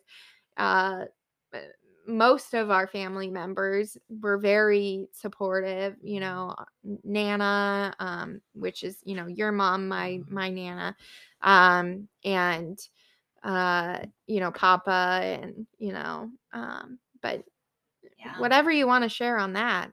[0.58, 1.06] uh,
[1.54, 1.58] uh,
[2.08, 6.56] most of our family members were very supportive, you know,
[7.04, 10.96] Nana, um, which is, you know, your mom, my my Nana,
[11.42, 12.80] um, and
[13.44, 17.44] uh, you know, Papa and, you know, um, but
[18.18, 18.38] Yeah.
[18.40, 19.92] whatever you want to share on that.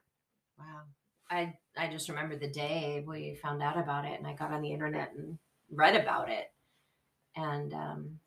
[0.57, 0.83] Wow.
[1.29, 4.61] I I just remember the day we found out about it and I got on
[4.61, 5.37] the internet and
[5.71, 6.51] read about it.
[7.35, 8.19] And um,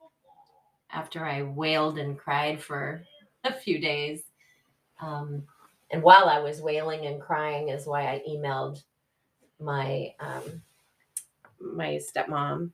[0.90, 3.02] after I wailed and cried for
[3.50, 4.22] a few days,
[5.00, 5.42] um,
[5.90, 8.82] and while I was wailing and crying is why I emailed
[9.60, 10.62] my um,
[11.60, 12.70] my stepmom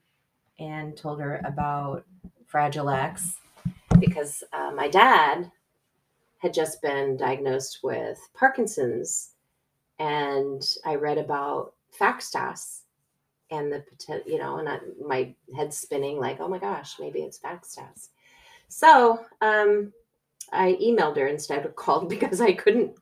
[0.59, 2.05] and told her about
[2.47, 3.37] Fragile X
[3.99, 5.51] because uh, my dad
[6.39, 9.31] had just been diagnosed with Parkinson's,
[9.99, 12.81] and I read about FXTAS
[13.49, 17.19] and the potential, you know, and I, my head spinning like, oh my gosh, maybe
[17.19, 18.09] it's FXTAS.
[18.67, 19.93] So um,
[20.53, 22.97] I emailed her instead of called because I couldn't,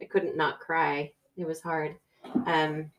[0.00, 1.12] I couldn't not cry.
[1.36, 1.96] It was hard.
[2.46, 2.90] Um,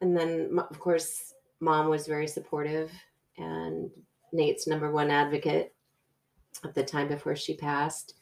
[0.00, 2.90] and then, of course, mom was very supportive
[3.38, 3.90] and
[4.32, 5.74] Nate's number one advocate
[6.64, 8.14] at the time before she passed,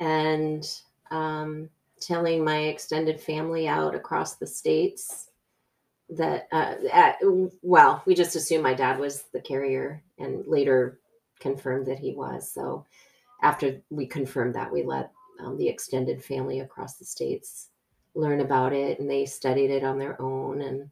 [0.00, 0.68] and
[1.10, 1.68] um,
[2.00, 5.30] telling my extended family out across the states
[6.10, 7.16] that, uh, at,
[7.62, 10.98] well, we just assumed my dad was the carrier and later
[11.40, 12.50] confirmed that he was.
[12.52, 12.86] So
[13.42, 17.68] after we confirmed that, we let um, the extended family across the states
[18.14, 20.62] learn about it and they studied it on their own.
[20.62, 20.90] And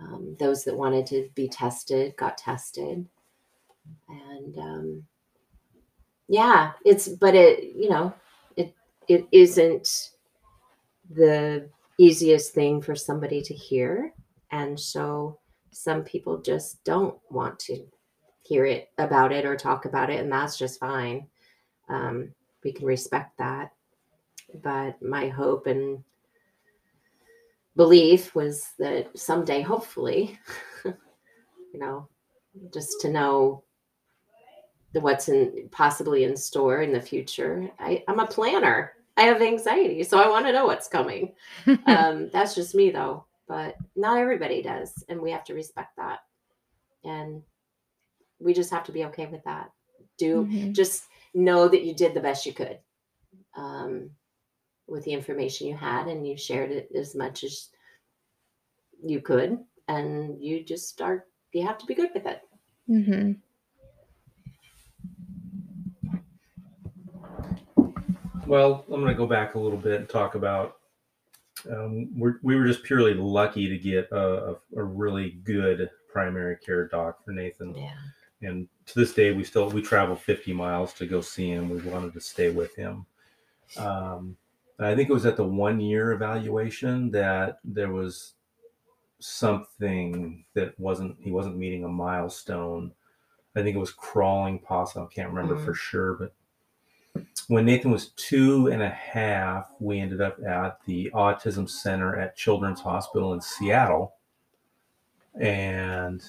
[0.00, 3.06] um, those that wanted to be tested got tested.
[4.08, 5.04] And, um,
[6.30, 8.14] yeah it's but it you know
[8.56, 8.72] it
[9.08, 10.12] it isn't
[11.10, 14.14] the easiest thing for somebody to hear
[14.52, 15.36] and so
[15.72, 17.84] some people just don't want to
[18.50, 21.26] hear it about it or talk about it and that's just fine
[21.88, 22.32] um,
[22.64, 23.72] we can respect that
[24.62, 26.02] but my hope and
[27.76, 30.38] belief was that someday hopefully
[30.84, 32.08] you know
[32.74, 33.62] just to know
[34.92, 37.70] the what's in possibly in store in the future.
[37.78, 38.92] I, I'm a planner.
[39.16, 41.34] I have anxiety, so I want to know what's coming.
[41.86, 46.20] um, that's just me though, but not everybody does, and we have to respect that.
[47.04, 47.42] And
[48.40, 49.70] we just have to be okay with that.
[50.18, 50.72] Do Mhm.
[50.74, 52.78] just know that you did the best you could
[53.54, 54.10] um,
[54.88, 57.70] with the information you had, and you shared it as much as
[59.02, 61.26] you could, and you just are.
[61.52, 62.42] You have to be good with it.
[62.88, 63.40] Mhm.
[68.46, 70.76] Well, I'm going to go back a little bit and talk about.
[71.70, 76.56] Um, we're, we were just purely lucky to get a, a, a really good primary
[76.56, 77.92] care doc for Nathan, Yeah.
[78.42, 81.68] And to this day we still we travel 50 miles to go see him.
[81.68, 83.06] We wanted to stay with him.
[83.76, 84.36] Um,
[84.78, 88.32] I think it was at the one year evaluation that there was
[89.18, 92.92] something that wasn't he wasn't meeting a milestone.
[93.54, 95.02] I think it was crawling possum.
[95.10, 96.32] I can't remember for sure, but
[97.48, 102.36] when Nathan was two and a half, we ended up at the Autism Center at
[102.36, 104.14] Children's Hospital in Seattle.
[105.34, 106.22] And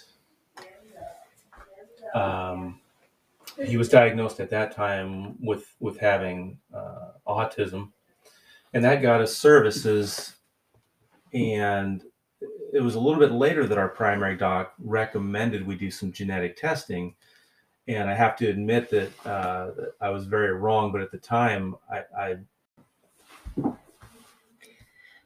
[2.15, 2.79] um,
[3.65, 7.91] he was diagnosed at that time with, with having uh, autism.
[8.73, 10.35] And that got us services.
[11.33, 12.03] And
[12.73, 16.55] it was a little bit later that our primary doc recommended we do some genetic
[16.57, 17.15] testing
[17.87, 20.91] and I have to admit that, uh, that I was very wrong.
[20.91, 22.35] But at the time, I, I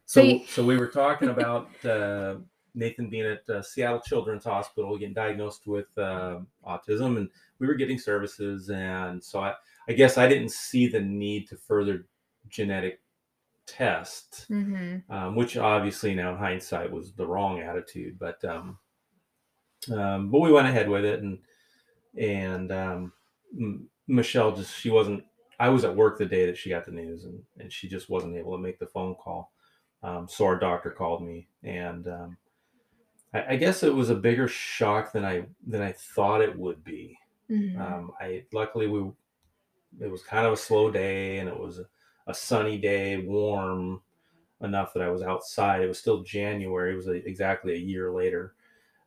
[0.05, 2.35] So so you- so we were talking about uh,
[2.75, 7.75] Nathan being at uh, Seattle Children's Hospital, getting diagnosed with uh, autism, and we were
[7.75, 9.53] getting services, and so I,
[9.87, 12.05] I guess I didn't see the need to further
[12.47, 13.01] genetic
[13.65, 18.77] test, hmm um, which obviously now in hindsight was the wrong attitude, but um,
[19.91, 21.39] um, but we went ahead with it, and
[22.17, 23.13] and um,
[23.57, 25.23] M- Michelle just she wasn't.
[25.59, 28.09] I was at work the day that she got the news, and and she just
[28.09, 29.53] wasn't able to make the phone call.
[30.03, 32.37] Um, so our doctor called me, and um,
[33.33, 36.83] I, I guess it was a bigger shock than I than I thought it would
[36.83, 37.17] be.
[37.49, 39.11] hmm Um, I luckily we
[40.01, 41.87] it was kind of a slow day, and it was a,
[42.27, 44.01] a sunny day, warm
[44.61, 45.81] enough that I was outside.
[45.83, 46.93] It was still January.
[46.93, 48.55] It was a, exactly a year later.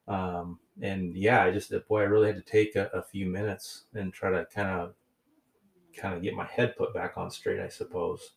[0.09, 3.87] Um, and yeah, I just boy, I really had to take a, a few minutes
[3.94, 4.94] and try to kind of
[5.94, 7.61] kind of get my head put back on straight.
[7.61, 8.35] I suppose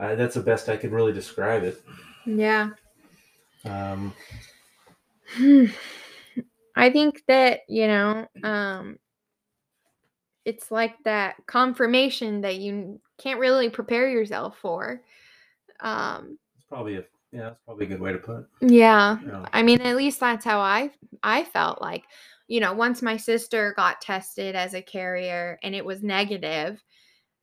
[0.00, 1.82] uh, that's the best I could really describe it.
[2.24, 2.70] yeah.
[3.64, 4.14] Um.
[6.74, 8.98] I think that, you know, um
[10.44, 15.02] it's like that confirmation that you can't really prepare yourself for.
[15.80, 18.46] Um it's probably a yeah, that's probably a good way to put it.
[18.60, 19.18] yeah.
[19.26, 19.46] Yeah.
[19.52, 20.90] I mean, at least that's how I
[21.22, 22.04] I felt like,
[22.46, 26.82] you know, once my sister got tested as a carrier and it was negative,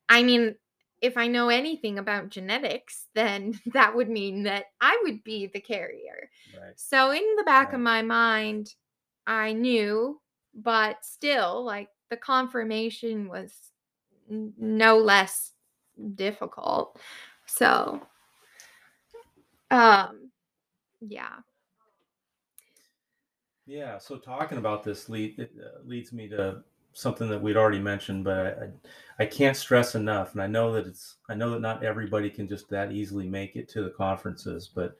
[0.07, 0.55] I mean,
[1.01, 5.61] if I know anything about genetics, then that would mean that I would be the
[5.61, 6.29] carrier.
[6.53, 6.73] Right.
[6.75, 8.73] So in the back of my mind,
[9.27, 10.19] I knew,
[10.53, 13.53] but still, like the confirmation was
[14.29, 15.51] n- no less
[16.15, 16.99] difficult.
[17.45, 18.01] So,
[19.71, 20.31] um,
[21.01, 21.37] yeah.
[23.65, 27.79] Yeah, so talking about this lead it, uh, leads me to something that we'd already
[27.79, 28.69] mentioned, but I, I
[29.21, 32.47] I can't stress enough, and I know that it's I know that not everybody can
[32.47, 34.95] just that easily make it to the conferences, but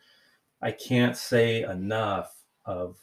[0.62, 2.98] I can't say enough of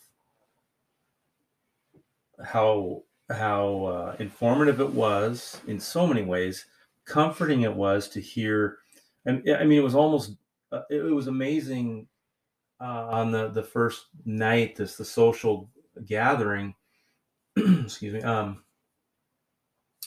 [2.44, 6.66] how how uh, informative it was in so many ways,
[7.06, 8.78] comforting it was to hear,
[9.24, 10.36] and I mean it was almost
[10.70, 12.08] uh, it, it was amazing
[12.80, 15.70] uh, on the the first night this the social
[16.04, 16.74] gathering
[17.56, 18.62] excuse me um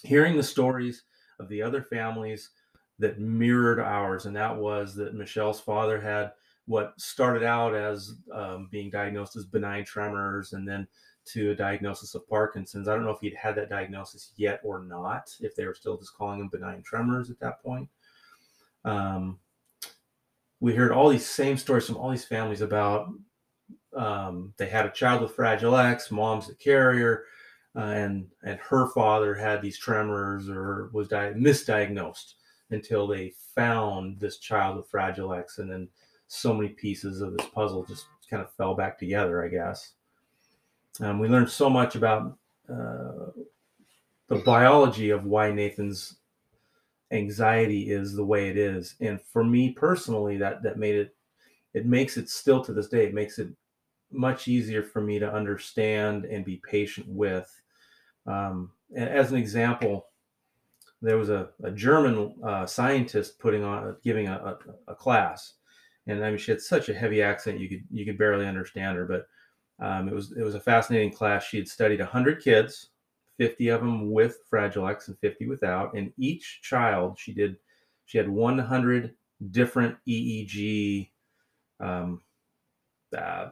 [0.03, 1.03] hearing the stories
[1.39, 2.49] of the other families
[2.97, 6.31] that mirrored ours and that was that michelle's father had
[6.65, 10.88] what started out as um, being diagnosed as benign tremors and then
[11.25, 12.88] to a diagnosis of parkinson's.
[12.88, 15.97] I don't know if he'd had that diagnosis yet or not if they were still
[15.97, 17.89] just calling him benign tremors at that point.
[18.85, 19.39] Um,
[20.59, 23.09] we heard all these same stories from all these families about
[23.95, 27.25] um, they had a child with fragile X, mom's a carrier,
[27.80, 32.34] uh, and and her father had these tremors or was di- misdiagnosed
[32.72, 35.88] until they found this child with fragile X, and then
[36.28, 39.94] so many pieces of this puzzle just kind of fell back together, I guess.
[41.00, 42.38] Um, we learned so much about
[42.70, 43.32] uh,
[44.28, 46.18] the biology of why Nathan's
[47.12, 51.15] anxiety is the way it is and for me personally that that made it
[51.74, 53.48] it makes it still to this day it makes it
[54.12, 57.60] much easier for me to understand and be patient with
[58.30, 60.08] um, as an example
[61.02, 64.34] there was a, a german uh, scientist putting on giving a,
[64.88, 65.54] a, a class
[66.08, 68.98] and i mean she had such a heavy accent you could you could barely understand
[68.98, 69.27] her but
[69.86, 72.90] um, it was it was a fascinating class she had studied 100 kids
[73.40, 75.96] 50 of them with Fragile X and 50 without.
[75.96, 77.56] And each child, she did,
[78.06, 79.15] she had 100
[79.52, 81.10] different EEG.
[81.80, 82.21] Um,
[83.17, 83.48] uh,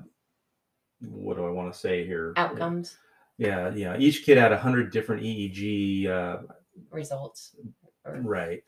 [0.99, 2.33] what do I want to say here?
[2.35, 2.97] Outcomes,
[3.37, 3.97] Yeah, yeah.
[3.97, 6.07] Each kid had a 100 different EEG.
[6.07, 6.37] Uh,
[6.91, 7.55] results.
[8.05, 8.63] or- right.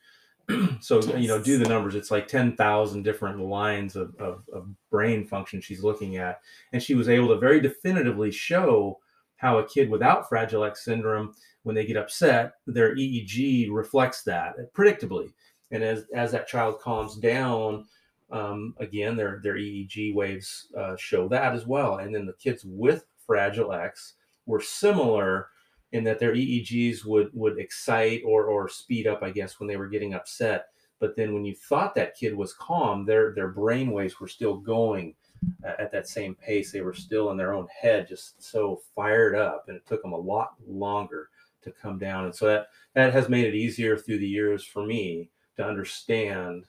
[0.80, 1.96] so, you know, do the numbers.
[1.96, 6.42] It's like 10,000 different lines of, of, of brain function she's looking at.
[6.74, 9.00] And she was able to very definitively show
[9.38, 14.56] how a kid without Fragile X syndrome, when they get upset, their EEG reflects that
[14.74, 15.32] predictably.
[15.72, 17.86] and as as that child calms down,
[18.32, 21.98] um, again, their their EEG waves uh, show that as well.
[21.98, 24.16] And then the kids with Fragile X
[24.50, 25.50] were similar
[25.92, 29.78] in that their EEGs would would excite or or speed up, I guess, when they
[29.78, 30.68] were getting upset.
[31.00, 34.58] But then when you thought that kid was calm, their their brain waves were still
[34.58, 35.16] going
[35.64, 36.72] at that same pace.
[36.72, 40.14] They were still in their own head, just so fired up, and it took them
[40.14, 41.30] a lot longer
[41.62, 42.26] to come down.
[42.26, 46.66] And so that that has made it easier through the years for me to understand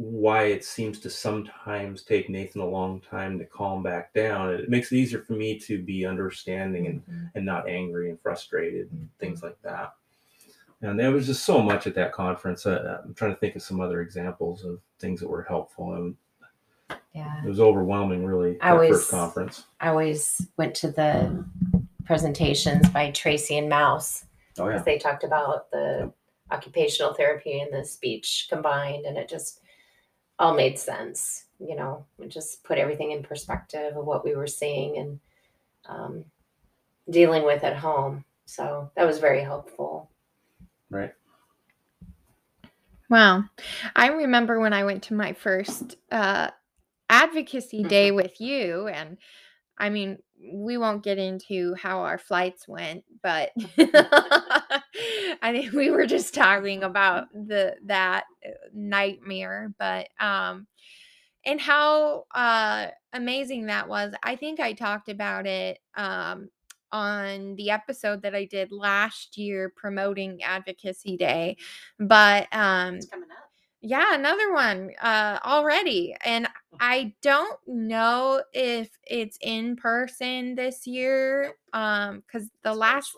[0.00, 4.48] why it seems to sometimes take Nathan a long time to calm back down.
[4.48, 8.90] It makes it easier for me to be understanding and, and not angry and frustrated
[8.92, 9.92] and things like that.
[10.80, 12.64] And there was just so much at that conference.
[12.64, 15.92] Uh, I'm trying to think of some other examples of things that were helpful.
[15.92, 16.16] And
[17.14, 17.44] Yeah.
[17.44, 19.66] it was overwhelming, really, I always- first conference.
[19.80, 21.44] I always went to the
[22.06, 24.24] presentations by Tracy and Mouse
[24.58, 26.10] Oh, because they talked about the
[26.50, 29.60] occupational therapy and the speech combined, and it just
[30.40, 31.44] all made sense.
[31.60, 35.20] You know, it just put everything in perspective of what we were seeing and
[35.86, 36.24] um,
[37.10, 38.24] dealing with at home.
[38.46, 40.10] So that was very helpful.
[40.88, 41.12] Right.
[43.10, 43.44] Wow.
[43.94, 46.50] I remember when I went to my first uh,
[47.08, 49.18] advocacy day with you, and
[49.76, 53.50] I mean, we won't get into how our flights went, but
[55.42, 60.66] I think we were just talking about the that uh, nightmare, but um
[61.44, 64.14] and how uh amazing that was.
[64.22, 66.48] I think I talked about it um
[66.92, 71.56] on the episode that I did last year promoting advocacy day,
[71.98, 73.50] but um coming up.
[73.82, 76.14] yeah, another one uh already.
[76.24, 76.48] And
[76.80, 83.14] I don't know if it's in person this year um cuz the last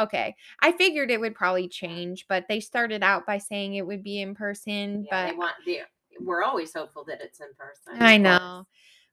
[0.00, 4.02] okay, I figured it would probably change, but they started out by saying it would
[4.02, 5.80] be in person, Yeah, but they want the.
[6.20, 8.02] We're always hopeful that it's in person.
[8.02, 8.66] I know.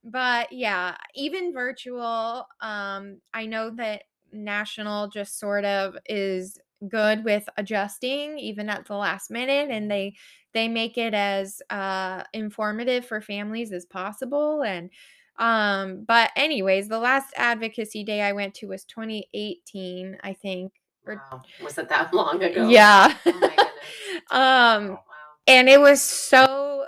[0.03, 6.59] But yeah, even virtual, um, I know that national just sort of is
[6.89, 10.13] good with adjusting even at the last minute and they
[10.53, 14.91] they make it as uh informative for families as possible and
[15.39, 20.73] um but anyways the last advocacy day i went to was 2018 i think
[21.05, 21.41] or- Wow.
[21.63, 22.67] Was it that long ago?
[22.69, 23.31] yeah Oh
[24.31, 24.99] um Oh, wow.
[25.47, 26.85] and it was so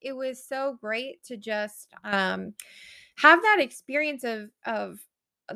[0.00, 2.54] it was so great to just um
[3.18, 4.98] have that experience of of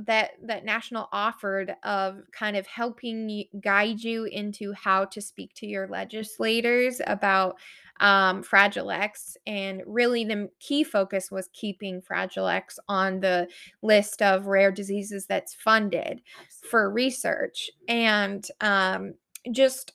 [0.07, 5.53] that that national offered of kind of helping you guide you into how to speak
[5.55, 7.59] to your legislators about
[8.01, 13.49] um, Fragile X, and really the key focus was keeping Fragile X on the
[13.83, 16.21] list of rare diseases that's funded
[16.69, 17.71] for research.
[17.87, 19.15] And um,
[19.53, 19.93] just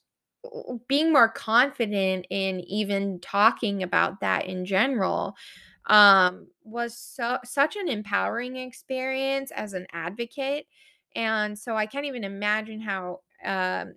[0.87, 5.35] being more confident in even talking about that in general
[5.87, 10.65] um, was so such an empowering experience as an advocate
[11.15, 13.93] and so i can't even imagine how um,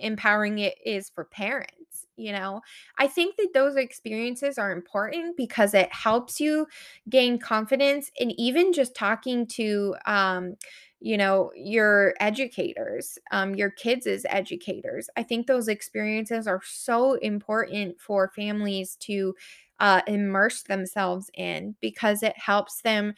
[0.00, 1.72] empowering it is for parents
[2.18, 2.62] you know?
[2.98, 6.66] I think that those experiences are important because it helps you
[7.10, 10.54] gain confidence and even just talking to um,
[10.98, 15.10] you know your educators um, your kids as educators.
[15.16, 19.34] I think those experiences are so important for families to
[19.80, 23.14] uh, immerse themselves in because it helps them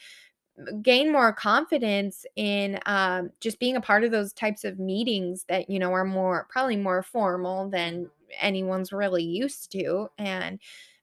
[0.82, 5.70] gain more confidence in um, just being a part of those types of meetings that
[5.70, 8.09] you know are more probably more formal than
[8.40, 10.59] anyone's really used to and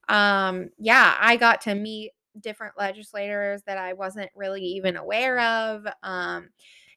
[0.10, 5.88] um yeah i got to meet different legislators that i wasn't really even aware of
[6.04, 6.50] um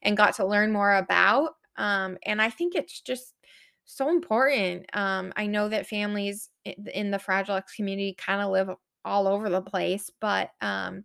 [0.03, 3.33] and got to learn more about um and i think it's just
[3.91, 6.51] so important um i know that families
[6.93, 8.69] in the fragile x community kind of live
[9.05, 11.05] all over the place but um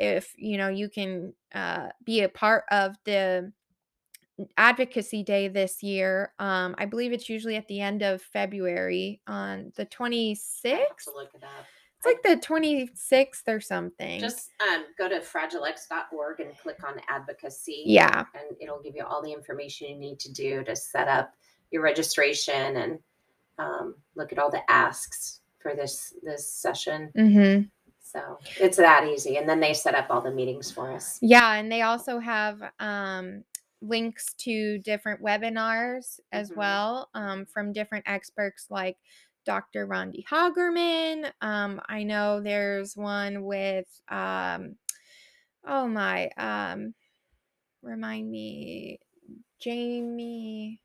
[0.00, 3.52] if you know you can uh, be a part of the
[4.56, 9.70] advocacy day this year um, i believe it's usually at the end of february on
[9.76, 11.66] the 26th I have to look it up.
[11.98, 17.82] it's like the 26th or something Just um, go to fragilex.org and click on advocacy.
[17.86, 21.34] yeah And it'll give you all the information you need to do to set up
[21.74, 22.98] your registration and
[23.58, 27.10] um, look at all the asks for this this session.
[27.16, 27.62] hmm
[28.00, 29.36] So it's that easy.
[29.38, 31.18] And then they set up all the meetings for us.
[31.20, 33.42] yeah and they also have um,
[33.82, 36.56] links to different webinars as Mhm.
[36.56, 38.96] well um, from different experts like
[39.44, 44.76] dr randi hagerman um, i know there's one with um,
[45.66, 46.94] oh my um,
[47.82, 48.98] remind me
[49.60, 50.80] jamie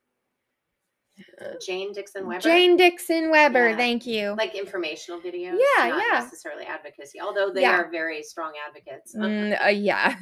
[1.65, 2.41] Jane Dixon Weber.
[2.41, 3.69] Jane Dixon Weber.
[3.69, 3.77] Yeah.
[3.77, 4.35] Thank you.
[4.37, 5.57] Like informational videos.
[5.57, 6.19] Yeah, not yeah.
[6.19, 7.79] necessarily advocacy, although they Yeah.
[7.79, 9.15] are very strong advocates.
[9.15, 10.15] Mm, uh, yeah.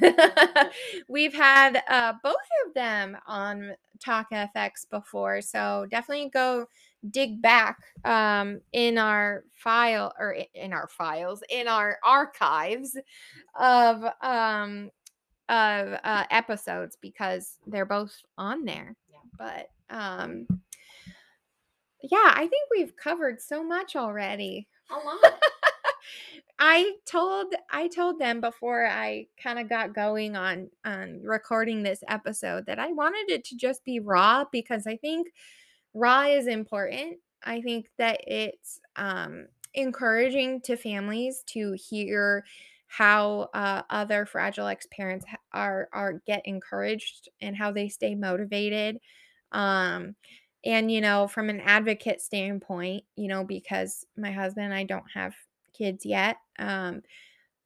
[1.08, 2.34] We've had uh, both
[2.66, 6.66] of them on Talk FX before, so definitely go
[7.10, 12.96] dig back um, in our file or in our files in our archives
[13.58, 14.90] of um,
[15.48, 18.94] of uh, episodes because they're both on there.
[19.10, 19.18] Yeah.
[19.38, 20.46] But um,
[22.02, 24.68] yeah, I think we've covered so much already.
[24.90, 25.18] A lot.
[26.58, 32.02] I told I told them before I kind of got going on on recording this
[32.08, 35.28] episode that I wanted it to just be raw because I think
[35.94, 37.18] raw is important.
[37.44, 42.44] I think that it's um encouraging to families to hear
[42.88, 48.98] how uh, other fragile X parents are are get encouraged and how they stay motivated.
[49.52, 50.16] Um
[50.64, 55.10] and you know from an advocate standpoint you know because my husband and i don't
[55.14, 55.34] have
[55.76, 57.02] kids yet um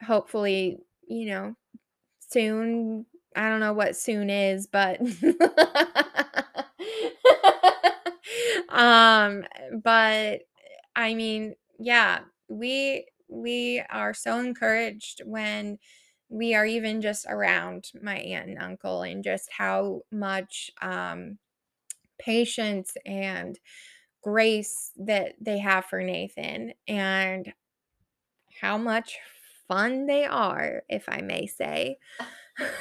[0.05, 0.79] hopefully
[1.09, 1.55] you know
[2.21, 5.01] soon i don't know what soon is but
[8.69, 9.45] um
[9.83, 10.41] but
[10.97, 15.79] i mean yeah we we are so encouraged when
[16.29, 21.39] we are even just around my aunt and uncle and just how much um
[22.25, 23.59] patience and
[24.23, 27.53] grace that they have for Nathan and
[28.61, 29.19] how much
[29.69, 31.99] fun they are, if I may say.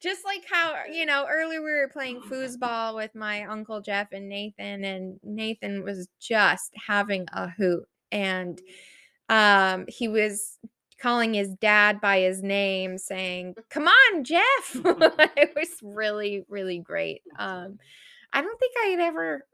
[0.00, 4.28] Just like how, you know, earlier we were playing foosball with my Uncle Jeff and
[4.28, 7.88] Nathan, and Nathan was just having a hoot.
[8.12, 8.60] And
[9.30, 10.58] um, he was
[11.00, 14.42] calling his dad by his name, saying, Come on, Jeff.
[14.74, 17.22] it was really, really great.
[17.38, 17.78] Um,
[18.32, 19.46] I don't think I had ever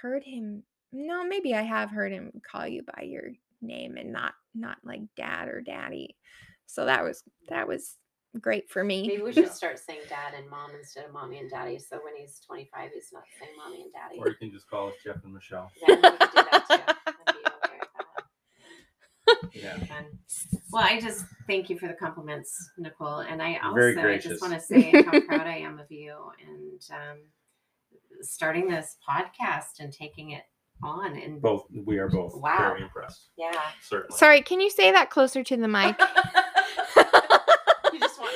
[0.00, 0.62] heard him.
[0.92, 5.00] No, maybe I have heard him call you by your name and not not like
[5.16, 6.16] dad or daddy.
[6.66, 7.96] So that was that was
[8.40, 9.06] great for me.
[9.06, 11.78] Maybe we should start saying dad and mom instead of mommy and daddy.
[11.78, 14.18] So when he's 25, he's not saying mommy and daddy.
[14.18, 15.70] Or you can just call us Jeff and Michelle.
[15.86, 16.76] Yeah, we could do that too.
[16.76, 18.24] That'd be okay with that.
[19.52, 19.78] Yeah.
[20.72, 24.40] Well, I just thank you for the compliments, Nicole, and I also Very I just
[24.40, 27.18] want to say how proud I am of you and um,
[28.22, 30.44] starting this podcast and taking it
[30.82, 31.14] on.
[31.18, 32.70] And Both we are both Wow.
[32.70, 33.28] very impressed.
[33.36, 33.52] yeah,
[33.82, 34.16] Certainly.
[34.16, 35.94] Sorry, can you say that closer to the mic?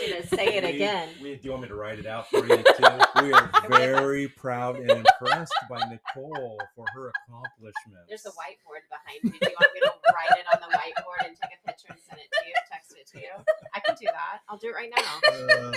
[0.06, 1.08] you just want me to say it We- again.
[1.22, 2.98] We, do you want me to write it out for you too?
[3.22, 8.06] We are very proud and impressed by Nicole for her accomplishments.
[8.08, 9.30] There's a whiteboard behind you.
[9.30, 11.98] Do you want me to write it on the whiteboard and take a picture and
[12.08, 12.54] send it to you?
[12.70, 13.32] Text it to you.
[13.74, 14.40] I can do that.
[14.48, 15.02] I'll do it right now.
[15.32, 15.72] Uh,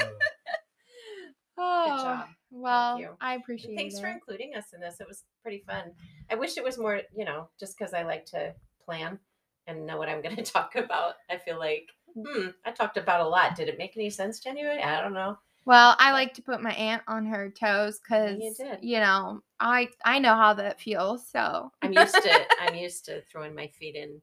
[1.58, 2.28] oh, job.
[2.52, 3.10] well, you.
[3.22, 3.98] I appreciate Thanks it.
[3.98, 5.00] Thanks for including us in this.
[5.00, 5.92] It was pretty fun.
[6.30, 8.54] I wish it was more, you know, just because I like to
[8.86, 9.20] plan
[9.68, 11.16] and know what I'm going to talk about.
[11.30, 13.56] I feel like, hmm, I talked about a lot.
[13.56, 14.82] Did it make any sense to anybody?
[14.82, 15.38] I don't know.
[15.66, 18.80] Well, I like to put my aunt on her toes because you did.
[18.82, 21.28] you know I I know how that feels.
[21.30, 24.22] So I'm used to I'm used to throwing my feet in.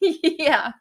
[0.00, 0.72] yeah.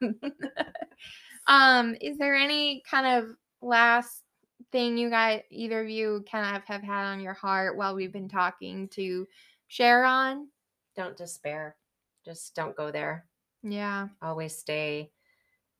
[1.47, 4.23] um, is there any kind of last
[4.71, 8.13] thing you guys, either of you, kind of have had on your heart while we've
[8.13, 9.27] been talking to
[9.67, 10.47] share on?
[10.95, 11.75] Don't despair.
[12.23, 13.25] Just don't go there.
[13.63, 14.07] Yeah.
[14.21, 15.11] Always stay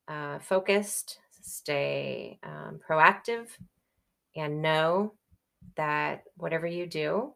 [0.09, 3.47] uh, focused, stay um, proactive,
[4.35, 5.13] and know
[5.75, 7.33] that whatever you do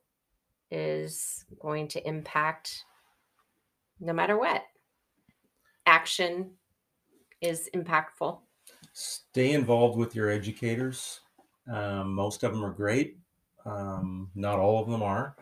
[0.71, 2.83] is going to impact
[3.99, 4.63] no matter what.
[5.85, 6.51] Action
[7.41, 8.39] is impactful.
[8.93, 11.21] stay involved with your educators.
[11.71, 13.17] Um, most of them are great.
[13.65, 15.35] Um, not all of them are.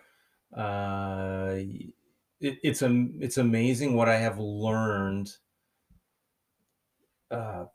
[0.56, 1.56] Uh,
[2.40, 5.32] it, it's am, it's amazing what I have learned.
[7.32, 7.66] Uh,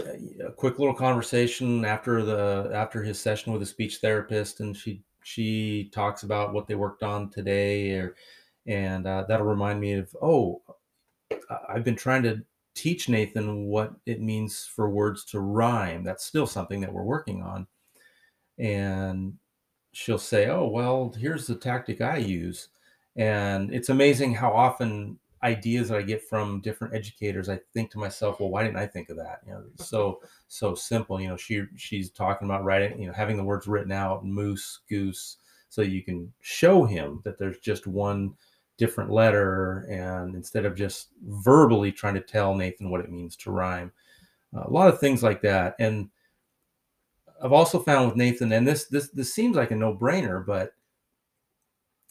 [0.00, 5.02] a quick little conversation after the after his session with a speech therapist, and she
[5.22, 8.14] she talks about what they worked on today, or
[8.66, 10.62] and uh, that'll remind me of oh,
[11.68, 12.42] I've been trying to
[12.78, 16.04] teach Nathan what it means for words to rhyme.
[16.04, 17.66] That's still something that we're working on.
[18.56, 19.34] And
[19.92, 22.68] she'll say, Oh, well, here's the tactic I use.
[23.16, 27.98] And it's amazing how often ideas that I get from different educators, I think to
[27.98, 29.40] myself, well, why didn't I think of that?
[29.46, 31.20] You know, it's so so simple.
[31.20, 34.80] You know, she she's talking about writing, you know, having the words written out, moose,
[34.88, 35.36] goose,
[35.68, 38.34] so you can show him that there's just one
[38.76, 43.50] different letter and instead of just verbally trying to tell Nathan what it means to
[43.50, 43.92] rhyme.
[44.56, 45.74] Uh, a lot of things like that.
[45.78, 46.08] And
[47.42, 50.72] I've also found with Nathan, and this this this seems like a no-brainer, but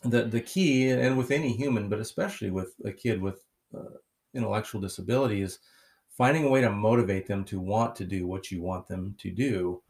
[0.03, 3.43] the the key, and with any human, but especially with a kid with
[3.75, 3.97] uh,
[4.33, 5.59] intellectual disability, is
[6.09, 9.31] finding a way to motivate them to want to do what you want them to
[9.31, 9.81] do.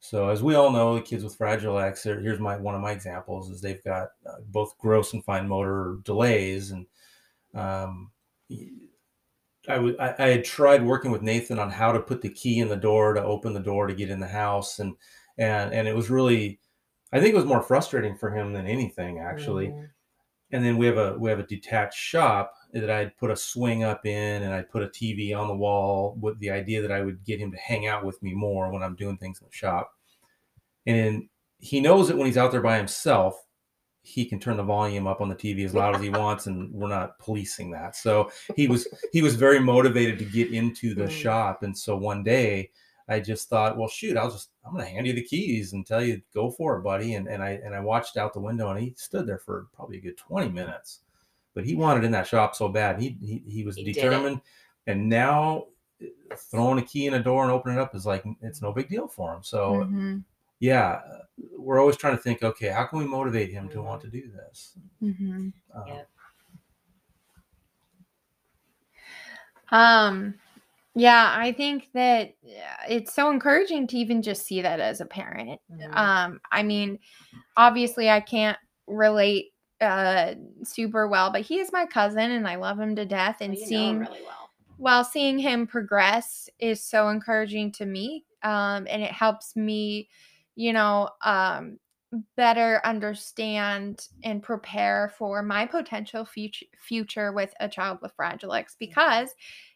[0.00, 2.92] So, as we all know, the kids with Fragile X, here's my one of my
[2.92, 6.86] examples is they've got uh, both gross and fine motor delays, and
[7.54, 8.10] um,
[9.66, 12.60] I, w- I, I had tried working with Nathan on how to put the key
[12.60, 14.94] in the door to open the door to get in the house, and
[15.38, 16.60] and and it was really,
[17.14, 19.68] I think it was more frustrating for him than anything actually.
[19.68, 19.88] Mm.
[20.52, 23.82] And then we have a we have a detached shop that I'd put a swing
[23.82, 27.00] up in, and I'd put a TV on the wall with the idea that I
[27.00, 29.56] would get him to hang out with me more when I'm doing things in the
[29.56, 29.90] shop.
[30.86, 33.42] And he knows that when he's out there by himself,
[34.02, 36.70] he can turn the volume up on the TV as loud as he wants, and
[36.72, 37.96] we're not policing that.
[37.96, 41.10] So he was he was very motivated to get into the Mm.
[41.10, 42.70] shop, and so one day
[43.08, 46.02] I just thought, well, shoot, I'll just I'm gonna hand you the keys and tell
[46.02, 47.14] you go for it, buddy.
[47.14, 49.98] And and I and I watched out the window, and he stood there for probably
[49.98, 51.00] a good twenty minutes,
[51.54, 53.00] but he wanted in that shop so bad.
[53.00, 54.40] He he, he was He determined,
[54.86, 55.66] and now
[56.02, 58.72] uh, throwing a key in a door and opening it up is like it's no
[58.72, 59.42] big deal for him.
[59.42, 60.24] So Mhm,
[60.60, 61.02] yeah,
[61.58, 64.30] we're always trying to think, okay, how can we motivate him to want to do
[64.30, 64.78] this?
[65.00, 65.52] mhm.
[65.74, 66.04] Um, Yeah.
[69.70, 70.34] Um,
[70.94, 72.34] yeah, I think that
[72.88, 75.60] it's so encouraging to even just see that as a parent.
[75.70, 75.96] Mhm.
[75.96, 76.98] Um, I mean,
[77.56, 80.34] obviously I can't relate uh
[80.64, 83.60] super well, but he is my cousin and I love him to death and Well,
[83.60, 84.50] you know him seeing really well.
[84.76, 90.08] while seeing him progress is so encouraging to me um and it helps me
[90.56, 91.78] you know um
[92.36, 98.76] better understand and prepare for my potential future future with a child with fragile x
[98.78, 99.30] because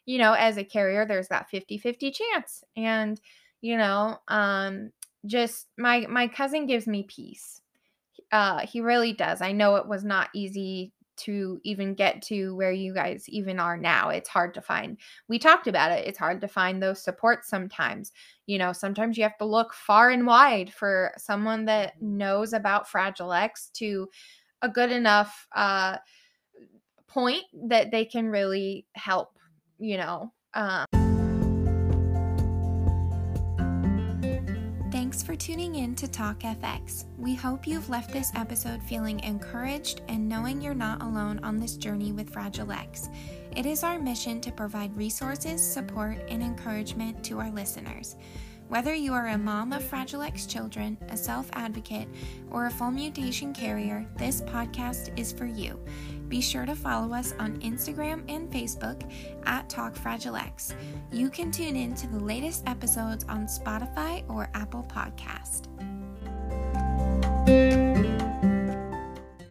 [0.05, 2.63] you know as a carrier there's that 50-50 chance.
[2.75, 3.19] And
[3.61, 4.91] you know um
[5.25, 7.61] just my my cousin gives me peace.
[8.31, 9.41] Uh he really does.
[9.41, 13.77] I know it was not easy to even get to where you guys even are
[13.77, 14.97] now it's hard to find.
[15.27, 18.11] We talked about it it's hard to find those supports sometimes.
[18.45, 22.89] You know sometimes you have to look far and wide for someone that knows about
[22.89, 24.07] fragile x to
[24.61, 25.97] a good enough uh
[27.07, 29.37] point that they can really help
[29.79, 31.08] you know um
[35.49, 37.05] tuning in to Talk FX.
[37.17, 41.75] We hope you've left this episode feeling encouraged and knowing you're not alone on this
[41.75, 43.09] journey with Fragile X.
[43.55, 48.15] It is our mission to provide resources, support, and encouragement to our listeners.
[48.67, 52.07] Whether you are a mom of Fragile X children, a self advocate,
[52.51, 55.79] or a full mutation carrier, this podcast is for you.
[56.29, 59.01] Be sure to follow us on Instagram and Facebook
[59.45, 60.75] at Talk Fragile X.
[61.11, 65.65] You can tune in to the latest episodes on Spotify or Apple Podcast.